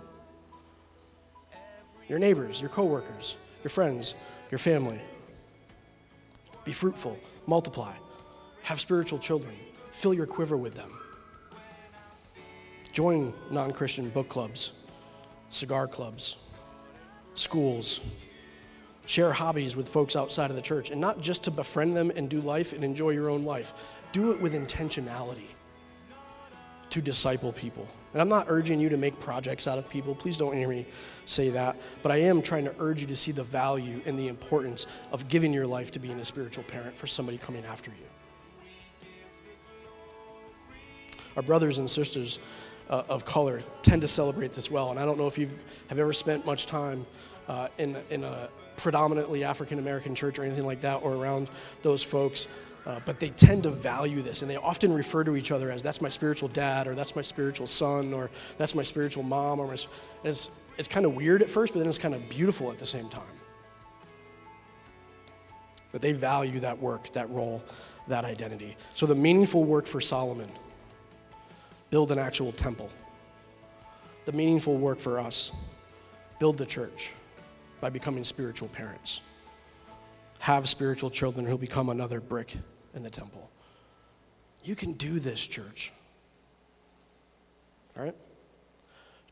Your 2.07 2.19
neighbors, 2.19 2.61
your 2.61 2.69
coworkers, 2.69 3.35
your 3.63 3.69
friends, 3.69 4.13
your 4.51 4.59
family. 4.59 5.01
Be 6.63 6.71
fruitful, 6.71 7.17
multiply, 7.47 7.93
have 8.63 8.79
spiritual 8.79 9.19
children, 9.19 9.53
fill 9.91 10.13
your 10.13 10.27
quiver 10.27 10.55
with 10.55 10.75
them. 10.75 10.91
Join 12.95 13.33
non 13.51 13.73
Christian 13.73 14.07
book 14.07 14.29
clubs, 14.29 14.71
cigar 15.49 15.85
clubs, 15.85 16.37
schools. 17.33 17.99
Share 19.05 19.33
hobbies 19.33 19.75
with 19.75 19.89
folks 19.89 20.15
outside 20.15 20.49
of 20.49 20.55
the 20.55 20.61
church, 20.61 20.91
and 20.91 21.01
not 21.01 21.19
just 21.19 21.43
to 21.43 21.51
befriend 21.51 21.95
them 21.95 22.09
and 22.15 22.29
do 22.29 22.39
life 22.39 22.71
and 22.71 22.85
enjoy 22.85 23.09
your 23.09 23.29
own 23.29 23.43
life. 23.43 23.73
Do 24.13 24.31
it 24.31 24.39
with 24.39 24.53
intentionality 24.53 25.49
to 26.89 27.01
disciple 27.01 27.51
people. 27.51 27.85
And 28.13 28.21
I'm 28.21 28.29
not 28.29 28.45
urging 28.47 28.79
you 28.79 28.87
to 28.87 28.95
make 28.95 29.19
projects 29.19 29.67
out 29.67 29.77
of 29.77 29.89
people. 29.89 30.15
Please 30.15 30.37
don't 30.37 30.55
hear 30.55 30.69
me 30.69 30.87
say 31.25 31.49
that. 31.49 31.75
But 32.01 32.13
I 32.13 32.21
am 32.21 32.41
trying 32.41 32.63
to 32.63 32.73
urge 32.79 33.01
you 33.01 33.07
to 33.07 33.15
see 33.15 33.33
the 33.33 33.43
value 33.43 33.99
and 34.05 34.17
the 34.17 34.29
importance 34.29 34.87
of 35.11 35.27
giving 35.27 35.51
your 35.51 35.67
life 35.67 35.91
to 35.91 35.99
being 35.99 36.17
a 36.21 36.25
spiritual 36.25 36.63
parent 36.63 36.97
for 36.97 37.07
somebody 37.07 37.37
coming 37.37 37.65
after 37.65 37.91
you. 37.91 38.07
Our 41.35 41.43
brothers 41.43 41.77
and 41.77 41.89
sisters 41.89 42.39
uh, 42.89 43.03
of 43.09 43.25
color 43.25 43.61
tend 43.81 44.01
to 44.01 44.07
celebrate 44.07 44.53
this 44.53 44.69
well. 44.69 44.91
And 44.91 44.99
I 44.99 45.05
don't 45.05 45.17
know 45.17 45.27
if 45.27 45.37
you 45.37 45.49
have 45.89 45.99
ever 45.99 46.13
spent 46.13 46.45
much 46.45 46.65
time 46.65 47.05
uh, 47.47 47.67
in, 47.77 47.97
in 48.09 48.23
a 48.23 48.49
predominantly 48.77 49.43
African 49.43 49.79
American 49.79 50.15
church 50.15 50.39
or 50.39 50.43
anything 50.43 50.65
like 50.65 50.81
that, 50.81 50.97
or 50.97 51.13
around 51.13 51.49
those 51.81 52.03
folks. 52.03 52.47
Uh, 52.85 52.99
but 53.05 53.19
they 53.19 53.29
tend 53.29 53.63
to 53.63 53.71
value 53.71 54.21
this, 54.21 54.43
and 54.43 54.51
they 54.51 54.57
often 54.57 54.93
refer 54.93 55.23
to 55.23 55.35
each 55.35 55.51
other 55.51 55.71
as 55.71 55.81
"that's 55.81 56.01
my 56.01 56.09
spiritual 56.09 56.49
dad," 56.49 56.87
or 56.87 56.93
"that's 56.93 57.15
my 57.15 57.21
spiritual 57.21 57.65
son," 57.65 58.13
or 58.13 58.29
"that's 58.59 58.75
my 58.75 58.83
spiritual 58.83 59.23
mom." 59.23 59.59
Or 59.59 59.67
my, 59.67 59.77
it's 60.23 60.49
it's 60.77 60.87
kind 60.87 61.05
of 61.05 61.15
weird 61.15 61.41
at 61.41 61.49
first, 61.49 61.73
but 61.73 61.79
then 61.79 61.87
it's 61.87 61.97
kind 61.97 62.13
of 62.13 62.29
beautiful 62.29 62.71
at 62.71 62.77
the 62.77 62.85
same 62.85 63.09
time. 63.09 63.23
That 65.93 66.01
they 66.01 66.11
value 66.11 66.59
that 66.59 66.79
work, 66.79 67.11
that 67.13 67.27
role, 67.31 67.63
that 68.07 68.23
identity. 68.23 68.77
So 68.93 69.07
the 69.07 69.15
meaningful 69.15 69.63
work 69.63 69.87
for 69.87 69.99
Solomon: 69.99 70.49
build 71.89 72.11
an 72.11 72.19
actual 72.19 72.51
temple. 72.51 72.89
The 74.25 74.31
meaningful 74.31 74.77
work 74.77 74.99
for 74.99 75.19
us: 75.19 75.51
build 76.39 76.57
the 76.57 76.65
church 76.65 77.11
by 77.81 77.89
becoming 77.89 78.23
spiritual 78.23 78.69
parents. 78.69 79.21
Have 80.39 80.67
spiritual 80.67 81.09
children 81.09 81.45
who 81.45 81.57
become 81.57 81.89
another 81.89 82.19
brick 82.19 82.55
in 82.93 83.03
the 83.03 83.09
temple. 83.09 83.49
You 84.63 84.75
can 84.75 84.93
do 84.93 85.19
this, 85.19 85.45
church. 85.45 85.91
All 87.97 88.03
right? 88.03 88.15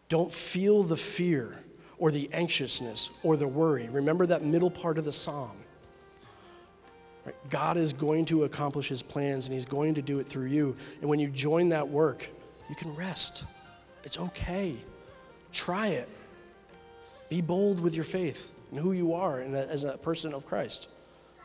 Don't 0.09 0.31
feel 0.31 0.83
the 0.83 0.95
fear 0.95 1.57
or 1.97 2.11
the 2.11 2.29
anxiousness 2.33 3.19
or 3.23 3.35
the 3.35 3.47
worry. 3.47 3.87
Remember 3.89 4.25
that 4.27 4.43
middle 4.43 4.69
part 4.69 4.97
of 4.97 5.05
the 5.05 5.11
psalm. 5.11 5.57
Right? 7.25 7.35
God 7.49 7.77
is 7.77 7.93
going 7.93 8.25
to 8.25 8.43
accomplish 8.43 8.89
his 8.89 9.01
plans 9.01 9.47
and 9.47 9.53
he's 9.53 9.65
going 9.65 9.95
to 9.95 10.01
do 10.01 10.19
it 10.19 10.27
through 10.27 10.47
you. 10.47 10.75
And 11.01 11.09
when 11.09 11.19
you 11.19 11.29
join 11.29 11.69
that 11.69 11.87
work, 11.87 12.29
you 12.73 12.75
can 12.75 12.95
rest. 12.95 13.45
It's 14.03 14.17
okay. 14.17 14.75
Try 15.51 15.89
it. 15.89 16.09
Be 17.29 17.39
bold 17.39 17.79
with 17.79 17.93
your 17.93 18.03
faith 18.03 18.55
and 18.71 18.79
who 18.79 18.93
you 18.93 19.13
are 19.13 19.41
and 19.41 19.55
as 19.55 19.83
a 19.83 19.95
person 19.99 20.33
of 20.33 20.47
Christ, 20.47 20.89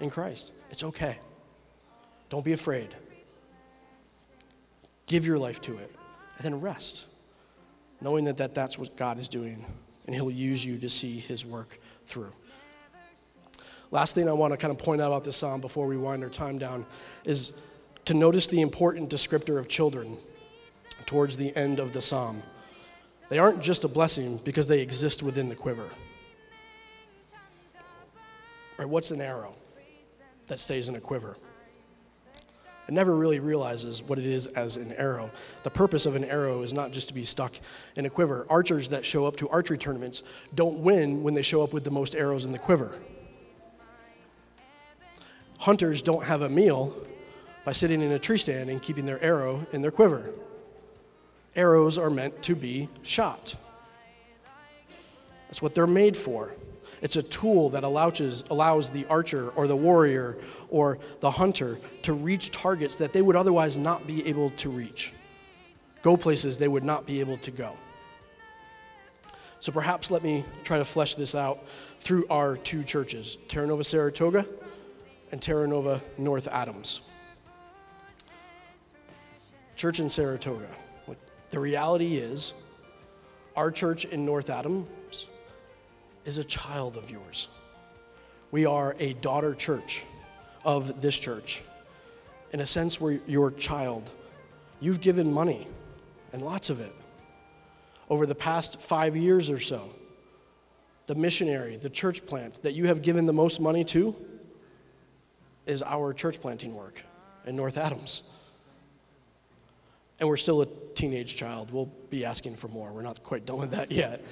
in 0.00 0.08
Christ. 0.08 0.54
It's 0.70 0.84
okay. 0.84 1.18
Don't 2.30 2.46
be 2.46 2.54
afraid. 2.54 2.94
Give 5.06 5.26
your 5.26 5.36
life 5.36 5.60
to 5.62 5.76
it 5.76 5.94
and 6.38 6.46
then 6.46 6.62
rest, 6.62 7.04
knowing 8.00 8.24
that, 8.24 8.38
that 8.38 8.54
that's 8.54 8.78
what 8.78 8.96
God 8.96 9.18
is 9.18 9.28
doing 9.28 9.62
and 10.06 10.14
He'll 10.14 10.30
use 10.30 10.64
you 10.64 10.78
to 10.78 10.88
see 10.88 11.18
His 11.18 11.44
work 11.44 11.78
through. 12.06 12.32
Last 13.90 14.14
thing 14.14 14.30
I 14.30 14.32
want 14.32 14.54
to 14.54 14.56
kind 14.56 14.70
of 14.70 14.78
point 14.78 15.02
out 15.02 15.08
about 15.08 15.24
this 15.24 15.36
psalm 15.36 15.60
before 15.60 15.88
we 15.88 15.98
wind 15.98 16.24
our 16.24 16.30
time 16.30 16.56
down 16.56 16.86
is 17.26 17.66
to 18.06 18.14
notice 18.14 18.46
the 18.46 18.62
important 18.62 19.10
descriptor 19.10 19.58
of 19.58 19.68
children 19.68 20.16
towards 21.08 21.38
the 21.38 21.56
end 21.56 21.80
of 21.80 21.94
the 21.94 22.02
psalm. 22.02 22.42
They 23.30 23.38
aren't 23.38 23.62
just 23.62 23.82
a 23.82 23.88
blessing 23.88 24.38
because 24.44 24.68
they 24.68 24.80
exist 24.80 25.22
within 25.22 25.48
the 25.48 25.54
quiver. 25.54 25.88
Right, 28.76 28.86
what's 28.86 29.10
an 29.10 29.22
arrow 29.22 29.54
that 30.48 30.60
stays 30.60 30.86
in 30.90 30.96
a 30.96 31.00
quiver? 31.00 31.38
It 32.86 32.92
never 32.92 33.16
really 33.16 33.40
realizes 33.40 34.02
what 34.02 34.18
it 34.18 34.26
is 34.26 34.44
as 34.48 34.76
an 34.76 34.92
arrow. 34.98 35.30
The 35.62 35.70
purpose 35.70 36.04
of 36.04 36.14
an 36.14 36.24
arrow 36.24 36.60
is 36.60 36.74
not 36.74 36.92
just 36.92 37.08
to 37.08 37.14
be 37.14 37.24
stuck 37.24 37.52
in 37.96 38.04
a 38.04 38.10
quiver. 38.10 38.46
Archers 38.50 38.90
that 38.90 39.06
show 39.06 39.24
up 39.24 39.36
to 39.38 39.48
archery 39.48 39.78
tournaments 39.78 40.22
don't 40.54 40.80
win 40.80 41.22
when 41.22 41.32
they 41.32 41.42
show 41.42 41.62
up 41.62 41.72
with 41.72 41.84
the 41.84 41.90
most 41.90 42.14
arrows 42.14 42.44
in 42.44 42.52
the 42.52 42.58
quiver. 42.58 42.98
Hunters 45.58 46.02
don't 46.02 46.24
have 46.24 46.42
a 46.42 46.50
meal 46.50 46.94
by 47.64 47.72
sitting 47.72 48.02
in 48.02 48.12
a 48.12 48.18
tree 48.18 48.38
stand 48.38 48.68
and 48.68 48.82
keeping 48.82 49.06
their 49.06 49.22
arrow 49.22 49.66
in 49.72 49.80
their 49.80 49.90
quiver. 49.90 50.34
Arrows 51.56 51.98
are 51.98 52.10
meant 52.10 52.42
to 52.44 52.54
be 52.54 52.88
shot. 53.02 53.54
That's 55.46 55.62
what 55.62 55.74
they're 55.74 55.86
made 55.86 56.16
for. 56.16 56.54
It's 57.00 57.16
a 57.16 57.22
tool 57.22 57.70
that 57.70 57.84
allows, 57.84 58.90
the 58.90 59.06
archer 59.08 59.50
or 59.50 59.66
the 59.66 59.76
warrior 59.76 60.36
or 60.68 60.98
the 61.20 61.30
hunter 61.30 61.78
to 62.02 62.12
reach 62.12 62.50
targets 62.50 62.96
that 62.96 63.12
they 63.12 63.22
would 63.22 63.36
otherwise 63.36 63.78
not 63.78 64.06
be 64.06 64.26
able 64.26 64.50
to 64.50 64.68
reach, 64.68 65.12
go 66.02 66.16
places 66.16 66.58
they 66.58 66.68
would 66.68 66.84
not 66.84 67.06
be 67.06 67.20
able 67.20 67.36
to 67.38 67.50
go. 67.50 67.76
So 69.60 69.72
perhaps 69.72 70.10
let 70.10 70.22
me 70.22 70.44
try 70.64 70.78
to 70.78 70.84
flesh 70.84 71.14
this 71.14 71.34
out 71.34 71.58
through 71.98 72.26
our 72.30 72.56
two 72.56 72.82
churches, 72.82 73.36
Terra 73.48 73.66
Nova 73.66 73.84
Saratoga 73.84 74.46
and 75.32 75.42
Terra 75.42 75.66
Nova 75.66 76.00
North 76.16 76.48
Adams. 76.48 77.10
Church 79.76 80.00
in 80.00 80.10
Saratoga. 80.10 80.66
The 81.50 81.58
reality 81.58 82.16
is, 82.16 82.52
our 83.56 83.70
church 83.70 84.04
in 84.04 84.24
North 84.24 84.50
Adams 84.50 85.26
is 86.24 86.38
a 86.38 86.44
child 86.44 86.96
of 86.96 87.10
yours. 87.10 87.48
We 88.50 88.66
are 88.66 88.94
a 88.98 89.14
daughter 89.14 89.54
church 89.54 90.04
of 90.64 91.00
this 91.00 91.18
church. 91.18 91.62
In 92.52 92.60
a 92.60 92.66
sense, 92.66 93.00
we're 93.00 93.18
your 93.26 93.50
child. 93.50 94.10
You've 94.80 95.00
given 95.00 95.32
money, 95.32 95.66
and 96.32 96.42
lots 96.42 96.70
of 96.70 96.80
it, 96.80 96.92
over 98.10 98.26
the 98.26 98.34
past 98.34 98.78
five 98.78 99.16
years 99.16 99.50
or 99.50 99.58
so. 99.58 99.88
The 101.06 101.14
missionary, 101.14 101.76
the 101.76 101.90
church 101.90 102.26
plant 102.26 102.62
that 102.62 102.74
you 102.74 102.86
have 102.86 103.00
given 103.00 103.24
the 103.24 103.32
most 103.32 103.60
money 103.60 103.84
to 103.84 104.14
is 105.66 105.82
our 105.82 106.12
church 106.12 106.40
planting 106.40 106.74
work 106.74 107.02
in 107.46 107.56
North 107.56 107.78
Adams. 107.78 108.37
And 110.20 110.28
we're 110.28 110.36
still 110.36 110.62
a 110.62 110.66
teenage 110.94 111.36
child. 111.36 111.72
We'll 111.72 111.92
be 112.10 112.24
asking 112.24 112.56
for 112.56 112.68
more. 112.68 112.92
We're 112.92 113.02
not 113.02 113.22
quite 113.22 113.46
done 113.46 113.58
with 113.58 113.70
that 113.70 113.92
yet. 113.92 114.24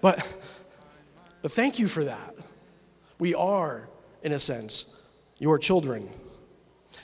But 0.00 0.36
but 1.44 1.52
thank 1.52 1.78
you 1.78 1.88
for 1.88 2.04
that. 2.04 2.34
We 3.18 3.34
are, 3.34 3.86
in 4.22 4.32
a 4.32 4.38
sense, 4.38 5.06
your 5.38 5.58
children. 5.58 6.08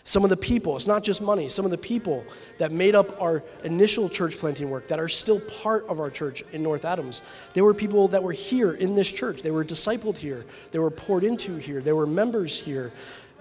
Some 0.03 0.25
of 0.25 0.31
the 0.31 0.37
people, 0.39 0.77
it's 0.77 0.87
not 0.87 1.05
just 1.05 1.21
money, 1.21 1.47
some 1.47 1.67
of 1.67 1.71
the 1.71 1.77
people 1.77 2.25
that 2.57 2.73
made 2.73 2.95
up 2.95 3.21
our 3.21 3.45
initial 3.65 4.09
church 4.09 4.39
planting 4.39 4.71
work 4.71 4.89
that 4.89 4.99
are 4.99 5.09
still 5.09 5.41
part 5.63 5.87
of 5.89 6.01
our 6.01 6.09
church 6.09 6.43
in 6.53 6.63
North 6.63 6.87
Adams, 6.87 7.21
they 7.53 7.61
were 7.61 7.75
people 7.75 8.09
that 8.09 8.23
were 8.23 8.33
here 8.33 8.73
in 8.73 8.95
this 8.95 9.13
church. 9.13 9.43
They 9.43 9.51
were 9.51 9.63
discipled 9.63 10.17
here, 10.17 10.47
they 10.71 10.79
were 10.79 10.91
poured 10.91 11.23
into 11.23 11.57
here, 11.57 11.83
they 11.83 11.93
were 11.93 12.07
members 12.07 12.59
here, 12.59 12.93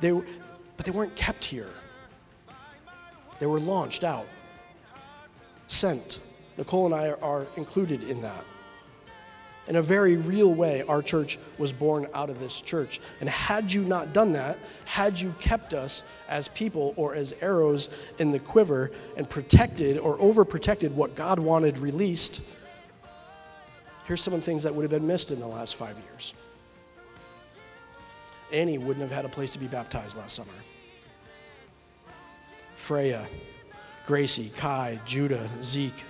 they, 0.02 0.12
but 0.12 0.86
they 0.86 0.92
weren't 0.92 1.16
kept 1.16 1.46
here. 1.46 1.70
They 3.40 3.46
were 3.46 3.60
launched 3.60 4.04
out, 4.04 4.28
sent. 5.68 6.20
Nicole 6.58 6.88
and 6.88 6.96
I 6.96 7.12
are, 7.12 7.48
included 7.56 8.04
in 8.04 8.22
that 8.22 8.44
in 9.70 9.76
a 9.76 9.82
very 9.84 10.18
real 10.18 10.52
way, 10.52 10.82
our 10.82 11.02
church 11.02 11.38
was 11.60 11.72
born 11.72 12.08
out 12.16 12.32
of 12.32 12.40
this 12.40 12.60
church. 12.60 13.00
And 13.22 13.30
had 13.30 13.72
you 13.72 13.84
not 13.84 14.14
done 14.14 14.34
that, 14.34 14.58
had 14.86 15.20
you 15.20 15.32
kept 15.40 15.76
us 15.76 16.02
as 16.28 16.48
people 16.48 16.96
or 16.98 17.14
as 17.14 17.36
arrows 17.40 17.96
in 18.18 18.32
the 18.32 18.40
quiver 18.40 18.92
and 19.16 19.30
protected 19.30 20.00
or 20.00 20.18
overprotected 20.18 20.92
what 20.94 21.14
God 21.14 21.38
wanted 21.38 21.78
released, 21.78 22.58
here's 24.06 24.24
some 24.24 24.34
of 24.34 24.40
the 24.40 24.46
things 24.46 24.64
that 24.64 24.74
would 24.74 24.82
have 24.82 24.92
been 24.92 25.08
missed 25.08 25.30
in 25.30 25.40
the 25.40 25.48
last 25.48 25.76
five 25.76 25.96
years. 26.10 26.34
Annie 28.52 28.80
wouldn't 28.80 29.02
have 29.02 29.12
had 29.12 29.26
a 29.26 29.30
place 29.30 29.54
to 29.54 29.60
be 29.60 29.68
baptized 29.68 30.18
last 30.18 30.36
summer. 30.36 30.50
Freya, 32.80 33.28
Gracie, 34.08 34.50
Kai, 34.56 35.00
Judah, 35.06 35.48
Zeke, 35.62 36.04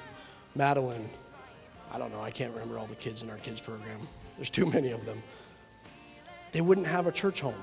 Madeline, 0.56 1.10
I 1.92 1.98
don't 1.98 2.12
know, 2.12 2.22
I 2.22 2.30
can't 2.30 2.54
remember 2.54 2.78
all 2.78 2.86
the 2.86 2.96
kids 2.96 3.24
in 3.24 3.30
our 3.30 3.38
kids 3.38 3.60
program. 3.60 4.00
There's 4.38 4.52
too 4.52 4.68
many 4.68 4.92
of 4.92 5.04
them. 5.04 5.22
They 6.52 6.62
wouldn't 6.62 6.86
have 6.86 7.08
a 7.08 7.12
church 7.12 7.42
home 7.42 7.62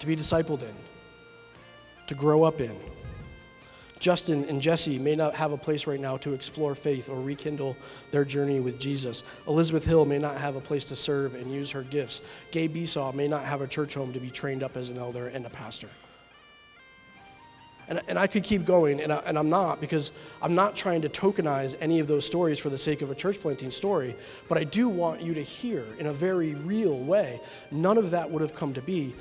to 0.00 0.06
be 0.06 0.16
discipled 0.16 0.62
in, 0.62 0.74
to 2.08 2.14
grow 2.14 2.42
up 2.42 2.60
in. 2.60 2.76
Justin 4.00 4.44
and 4.48 4.60
Jesse 4.60 4.98
may 4.98 5.14
not 5.14 5.34
have 5.34 5.52
a 5.52 5.56
place 5.56 5.86
right 5.86 6.00
now 6.00 6.16
to 6.18 6.34
explore 6.34 6.74
faith 6.74 7.08
or 7.08 7.22
rekindle 7.22 7.76
their 8.10 8.24
journey 8.24 8.58
with 8.58 8.78
Jesus. 8.78 9.22
Elizabeth 9.46 9.84
Hill 9.84 10.04
may 10.04 10.18
not 10.18 10.36
have 10.36 10.56
a 10.56 10.60
place 10.60 10.84
to 10.86 10.96
serve 10.96 11.36
and 11.36 11.50
use 11.50 11.70
her 11.70 11.82
gifts. 11.84 12.28
Gabe 12.50 12.76
Esau 12.76 13.12
may 13.12 13.28
not 13.28 13.44
have 13.44 13.62
a 13.62 13.68
church 13.68 13.94
home 13.94 14.12
to 14.12 14.20
be 14.20 14.30
trained 14.30 14.64
up 14.64 14.76
as 14.76 14.90
an 14.90 14.98
elder 14.98 15.28
and 15.28 15.46
a 15.46 15.50
pastor. 15.50 15.88
And, 17.88 18.00
and 18.08 18.18
I 18.18 18.26
could 18.26 18.42
keep 18.42 18.64
going, 18.64 19.00
and, 19.00 19.12
I, 19.12 19.18
and 19.18 19.38
I'm 19.38 19.48
not 19.48 19.80
because 19.80 20.10
I'm 20.42 20.54
not 20.54 20.74
trying 20.74 21.02
to 21.02 21.08
tokenize 21.08 21.76
any 21.80 22.00
of 22.00 22.08
those 22.08 22.26
stories 22.26 22.58
for 22.58 22.68
the 22.68 22.78
sake 22.78 23.00
of 23.00 23.10
a 23.10 23.14
church 23.14 23.40
planting 23.40 23.70
story, 23.70 24.16
but 24.48 24.58
I 24.58 24.64
do 24.64 24.88
want 24.88 25.20
you 25.20 25.34
to 25.34 25.42
hear 25.42 25.84
in 25.98 26.06
a 26.06 26.12
very 26.12 26.54
real 26.54 26.98
way 26.98 27.40
none 27.70 27.96
of 27.96 28.10
that 28.10 28.28
would 28.30 28.42
have 28.42 28.54
come 28.54 28.74
to 28.74 28.82
be 28.82 29.14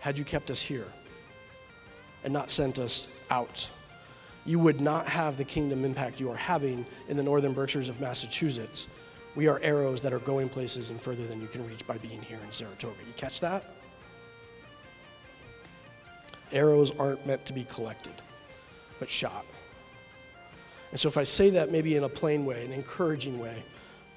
had 0.00 0.18
you 0.18 0.24
kept 0.24 0.50
us 0.50 0.60
here 0.60 0.86
and 2.22 2.32
not 2.32 2.50
sent 2.50 2.78
us 2.78 3.18
out. 3.30 3.68
You 4.44 4.58
would 4.58 4.80
not 4.80 5.08
have 5.08 5.36
the 5.36 5.44
kingdom 5.44 5.84
impact 5.84 6.20
you 6.20 6.30
are 6.30 6.36
having 6.36 6.84
in 7.08 7.16
the 7.16 7.22
northern 7.22 7.52
Berkshires 7.52 7.88
of 7.88 8.00
Massachusetts. 8.00 8.98
We 9.34 9.48
are 9.48 9.58
arrows 9.62 10.02
that 10.02 10.12
are 10.12 10.18
going 10.20 10.48
places 10.48 10.90
and 10.90 11.00
further 11.00 11.26
than 11.26 11.40
you 11.40 11.46
can 11.46 11.66
reach 11.66 11.86
by 11.86 11.98
being 11.98 12.20
here 12.22 12.38
in 12.44 12.52
Saratoga. 12.52 12.96
You 13.06 13.12
catch 13.14 13.40
that? 13.40 13.64
Arrows 16.52 16.96
aren't 16.98 17.26
meant 17.26 17.44
to 17.46 17.52
be 17.52 17.64
collected, 17.64 18.14
but 18.98 19.08
shot. 19.08 19.44
And 20.90 21.00
so, 21.00 21.08
if 21.08 21.16
I 21.16 21.24
say 21.24 21.50
that 21.50 21.70
maybe 21.70 21.96
in 21.96 22.04
a 22.04 22.08
plain 22.08 22.44
way, 22.44 22.64
an 22.64 22.72
encouraging 22.72 23.38
way, 23.38 23.62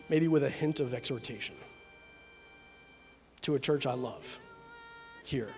maybe 0.09 0.27
with 0.27 0.43
a 0.43 0.49
hint 0.49 0.79
of 0.79 0.93
exhortation 0.93 1.55
to 3.41 3.55
a 3.55 3.59
church 3.59 3.85
I 3.85 3.93
love 3.93 4.39
here, 5.23 5.49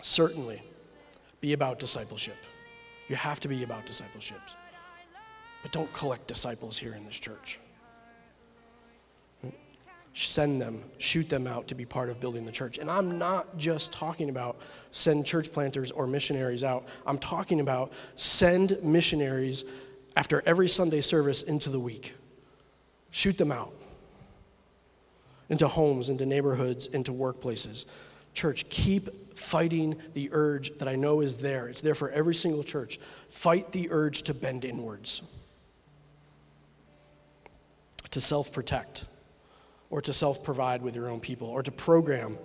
certainly 0.00 0.60
be 1.40 1.52
about 1.52 1.78
discipleship. 1.78 2.36
You 3.08 3.16
have 3.16 3.40
to 3.40 3.48
be 3.48 3.62
about 3.62 3.86
discipleship. 3.86 4.40
But 5.62 5.72
don't 5.72 5.92
collect 5.92 6.26
disciples 6.26 6.78
here 6.78 6.94
in 6.94 7.06
this 7.06 7.18
church. 7.18 7.58
Send 10.14 10.62
them, 10.62 10.82
shoot 10.98 11.28
them 11.28 11.46
out 11.46 11.66
to 11.68 11.74
be 11.74 11.84
part 11.84 12.08
of 12.08 12.20
building 12.20 12.46
the 12.46 12.52
church. 12.52 12.78
And 12.78 12.88
I'm 12.88 13.18
not 13.18 13.58
just 13.58 13.92
talking 13.92 14.30
about 14.30 14.60
send 14.92 15.26
church 15.26 15.52
planters 15.52 15.90
or 15.90 16.06
missionaries 16.06 16.62
out. 16.62 16.86
I'm 17.04 17.18
talking 17.18 17.60
about 17.60 17.92
send 18.14 18.78
missionaries 18.82 19.64
after 20.16 20.42
every 20.46 20.68
Sunday 20.68 21.00
service 21.00 21.42
into 21.42 21.68
the 21.68 21.80
week. 21.80 22.14
Shoot 23.10 23.36
them 23.36 23.50
out 23.50 23.72
into 25.48 25.68
homes, 25.68 26.08
into 26.08 26.24
neighborhoods, 26.26 26.86
into 26.86 27.12
workplaces. 27.12 27.86
Church, 28.32 28.68
keep 28.68 29.36
fighting 29.36 30.00
the 30.14 30.28
urge 30.32 30.76
that 30.78 30.88
I 30.88 30.94
know 30.96 31.20
is 31.20 31.36
there. 31.36 31.68
It's 31.68 31.80
there 31.80 31.94
for 31.94 32.10
every 32.10 32.34
single 32.34 32.64
church. 32.64 32.98
Fight 33.28 33.72
the 33.72 33.88
urge 33.90 34.22
to 34.22 34.34
bend 34.34 34.64
inwards, 34.64 35.36
to 38.10 38.20
self 38.20 38.52
protect, 38.52 39.04
or 39.94 40.00
to 40.00 40.12
self 40.12 40.42
provide 40.42 40.82
with 40.82 40.96
your 40.96 41.08
own 41.08 41.20
people, 41.20 41.46
or 41.46 41.62
to 41.62 41.70
program 41.70 42.36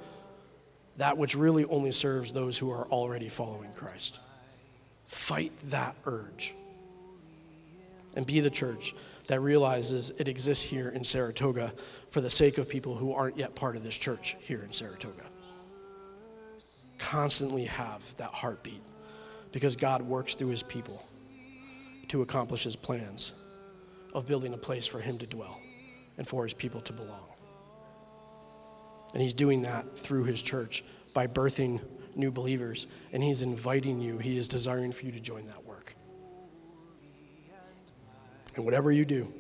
that 0.98 1.18
which 1.18 1.34
really 1.36 1.66
only 1.66 1.92
serves 1.92 2.32
those 2.32 2.60
who 2.60 2.70
are 2.70 2.88
already 2.90 3.28
following 3.28 3.74
Christ. 3.74 4.20
Fight 5.06 5.52
that 5.72 5.96
urge 6.06 6.54
and 8.16 8.24
be 8.24 8.40
the 8.40 8.52
church 8.52 8.94
that 9.26 9.40
realizes 9.40 10.12
it 10.20 10.28
exists 10.28 10.64
here 10.64 10.90
in 10.90 11.04
Saratoga 11.04 11.74
for 12.10 12.22
the 12.22 12.30
sake 12.30 12.60
of 12.60 12.70
people 12.70 12.96
who 12.96 13.14
aren't 13.14 13.36
yet 13.36 13.56
part 13.56 13.76
of 13.76 13.82
this 13.82 13.98
church 13.98 14.36
here 14.42 14.62
in 14.62 14.72
Saratoga. 14.72 15.24
Constantly 17.00 17.66
have 17.66 18.16
that 18.18 18.30
heartbeat 18.30 18.84
because 19.52 19.76
God 19.76 20.04
works 20.04 20.36
through 20.36 20.50
his 20.50 20.62
people 20.62 21.04
to 22.10 22.22
accomplish 22.22 22.62
his 22.62 22.76
plans 22.76 23.44
of 24.14 24.28
building 24.28 24.54
a 24.54 24.58
place 24.58 24.86
for 24.86 25.00
him 25.00 25.18
to 25.18 25.26
dwell 25.26 25.60
and 26.20 26.28
for 26.28 26.44
his 26.44 26.54
people 26.54 26.82
to 26.82 26.94
belong. 26.94 27.29
And 29.14 29.22
he's 29.22 29.34
doing 29.34 29.64
that 29.64 29.98
through 29.98 30.26
his 30.26 30.42
church 30.42 30.84
by 31.14 31.28
birthing 31.28 31.82
new 32.16 32.32
believers, 32.32 32.88
and 33.14 33.24
he's 33.24 33.42
inviting 33.42 34.00
you, 34.00 34.18
he 34.18 34.38
is 34.38 34.48
desiring 34.48 34.92
for 34.92 35.06
you 35.06 35.12
to 35.12 35.20
join 35.20 35.46
that 35.46 35.66
work. 35.66 35.96
And 38.56 38.66
whatever 38.66 38.92
you 38.92 39.06
do, 39.06 39.32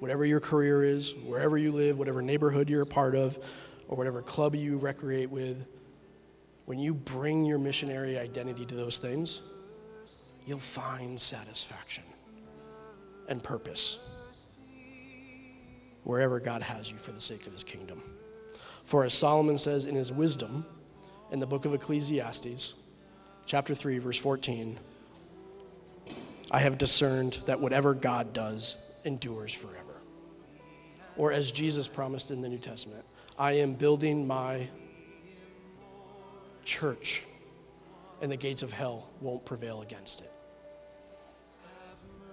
whatever 0.00 0.24
your 0.24 0.40
career 0.40 0.82
is, 0.82 1.14
wherever 1.26 1.56
you 1.56 1.72
live, 1.72 1.98
whatever 1.98 2.22
neighborhood 2.22 2.68
you're 2.68 2.82
a 2.82 2.86
part 2.86 3.14
of, 3.14 3.38
or 3.88 3.96
whatever 3.96 4.22
club 4.22 4.54
you 4.54 4.78
recreate 4.78 5.30
with, 5.30 5.66
when 6.66 6.78
you 6.78 6.94
bring 6.94 7.44
your 7.44 7.58
missionary 7.58 8.18
identity 8.18 8.64
to 8.66 8.74
those 8.74 8.98
things, 8.98 9.42
you'll 10.46 10.58
find 10.58 11.18
satisfaction 11.18 12.04
and 13.28 13.42
purpose 13.42 14.08
wherever 16.04 16.40
God 16.40 16.62
has 16.62 16.90
you 16.90 16.96
for 16.96 17.12
the 17.12 17.20
sake 17.20 17.46
of 17.46 17.52
his 17.52 17.64
kingdom. 17.64 18.02
For 18.90 19.04
as 19.04 19.14
Solomon 19.14 19.56
says 19.56 19.84
in 19.84 19.94
his 19.94 20.10
wisdom 20.10 20.66
in 21.30 21.38
the 21.38 21.46
book 21.46 21.64
of 21.64 21.72
Ecclesiastes, 21.74 22.90
chapter 23.46 23.72
3, 23.72 23.98
verse 23.98 24.18
14, 24.18 24.80
I 26.50 26.58
have 26.58 26.76
discerned 26.76 27.38
that 27.46 27.60
whatever 27.60 27.94
God 27.94 28.32
does 28.32 28.92
endures 29.04 29.54
forever. 29.54 30.02
Or 31.16 31.30
as 31.30 31.52
Jesus 31.52 31.86
promised 31.86 32.32
in 32.32 32.42
the 32.42 32.48
New 32.48 32.58
Testament, 32.58 33.04
I 33.38 33.52
am 33.52 33.74
building 33.74 34.26
my 34.26 34.66
church, 36.64 37.26
and 38.20 38.28
the 38.28 38.36
gates 38.36 38.64
of 38.64 38.72
hell 38.72 39.08
won't 39.20 39.44
prevail 39.44 39.82
against 39.82 40.22
it. 40.22 40.32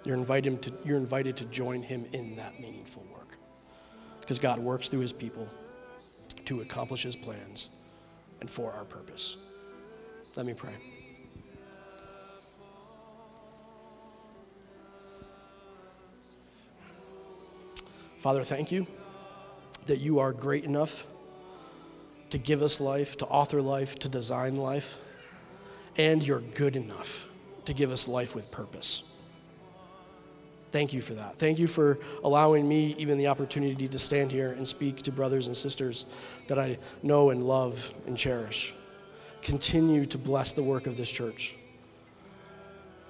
You're 0.05 0.17
invited 0.17 0.63
to, 0.63 0.73
you're 0.83 0.97
invited 0.97 1.37
to 1.37 1.45
join 1.45 1.83
him 1.83 2.07
in 2.13 2.35
that 2.37 2.59
meaningful 2.59 3.05
work. 3.13 3.37
Because 4.21 4.39
God 4.39 4.57
works 4.57 4.87
through 4.87 5.01
his 5.01 5.13
people 5.13 5.47
to 6.47 6.61
accomplish 6.61 7.03
his 7.03 7.15
plans 7.17 7.67
and 8.39 8.49
for 8.49 8.71
our 8.71 8.85
purpose. 8.85 9.35
Let 10.37 10.45
me 10.45 10.53
pray. 10.53 10.71
Father, 18.17 18.43
thank 18.43 18.71
you 18.71 18.87
that 19.87 19.97
you 19.97 20.19
are 20.19 20.31
great 20.31 20.63
enough 20.63 21.05
to 22.29 22.37
give 22.37 22.61
us 22.61 22.79
life, 22.79 23.17
to 23.17 23.25
author 23.25 23.61
life, 23.61 23.99
to 23.99 24.09
design 24.09 24.55
life, 24.55 24.97
and 25.97 26.25
you're 26.25 26.39
good 26.39 26.77
enough 26.77 27.27
to 27.65 27.73
give 27.73 27.91
us 27.91 28.07
life 28.07 28.35
with 28.35 28.51
purpose. 28.51 29.16
Thank 30.71 30.93
you 30.93 31.01
for 31.01 31.13
that. 31.13 31.37
Thank 31.37 31.59
you 31.59 31.67
for 31.67 31.97
allowing 32.23 32.67
me 32.67 32.93
even 32.97 33.17
the 33.17 33.27
opportunity 33.27 33.87
to 33.87 33.99
stand 33.99 34.31
here 34.31 34.51
and 34.51 34.67
speak 34.67 35.01
to 35.03 35.11
brothers 35.11 35.47
and 35.47 35.55
sisters 35.55 36.05
that 36.47 36.59
I 36.59 36.77
know 37.03 37.29
and 37.29 37.43
love 37.43 37.93
and 38.05 38.17
cherish. 38.17 38.73
Continue 39.41 40.05
to 40.07 40.17
bless 40.17 40.51
the 40.51 40.63
work 40.63 40.87
of 40.87 40.97
this 40.97 41.09
church. 41.09 41.55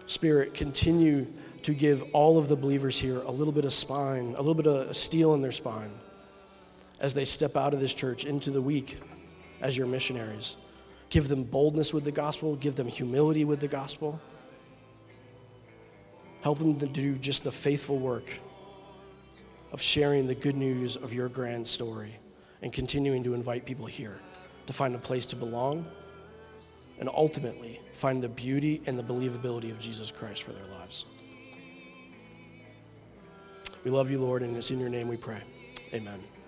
Spirit, 0.05 0.53
continue 0.53 1.25
to 1.63 1.73
give 1.73 2.03
all 2.13 2.37
of 2.37 2.47
the 2.47 2.55
believers 2.55 2.99
here 2.99 3.17
a 3.21 3.31
little 3.31 3.51
bit 3.51 3.65
of 3.65 3.73
spine, 3.73 4.35
a 4.37 4.41
little 4.41 4.53
bit 4.53 4.67
of 4.67 4.95
steel 4.95 5.33
in 5.33 5.41
their 5.41 5.51
spine 5.51 5.91
as 6.99 7.13
they 7.13 7.25
step 7.25 7.55
out 7.55 7.73
of 7.73 7.79
this 7.79 7.93
church 7.93 8.25
into 8.25 8.51
the 8.51 8.61
week 8.61 8.99
as 9.61 9.77
your 9.77 9.87
missionaries. 9.87 10.57
Give 11.09 11.27
them 11.27 11.43
boldness 11.43 11.93
with 11.93 12.03
the 12.03 12.11
gospel, 12.11 12.55
give 12.55 12.75
them 12.75 12.87
humility 12.87 13.45
with 13.45 13.59
the 13.59 13.67
gospel. 13.67 14.19
Help 16.47 16.59
them 16.59 16.79
to 16.79 16.87
do 16.87 17.15
just 17.15 17.43
the 17.43 17.51
faithful 17.51 17.97
work 17.97 18.39
of 19.73 19.81
sharing 19.81 20.27
the 20.27 20.33
good 20.33 20.55
news 20.55 20.95
of 20.95 21.13
your 21.13 21.27
grand 21.27 21.67
story 21.67 22.15
and 22.61 22.71
continuing 22.71 23.21
to 23.21 23.33
invite 23.33 23.65
people 23.65 23.85
here 23.85 24.21
to 24.65 24.71
find 24.71 24.95
a 24.95 24.97
place 24.97 25.25
to 25.25 25.35
belong 25.35 25.85
and 27.01 27.09
ultimately 27.09 27.81
find 27.91 28.23
the 28.23 28.29
beauty 28.29 28.81
and 28.85 28.97
the 28.97 29.03
believability 29.03 29.71
of 29.71 29.79
Jesus 29.79 30.09
Christ 30.09 30.43
for 30.43 30.53
their 30.53 30.67
lives. 30.67 31.03
We 33.83 33.91
love 33.91 34.09
you, 34.09 34.17
Lord, 34.17 34.41
and 34.41 34.55
it's 34.55 34.71
in 34.71 34.79
your 34.79 34.87
name 34.87 35.09
we 35.09 35.17
pray. 35.17 35.41
Amen. 35.93 36.23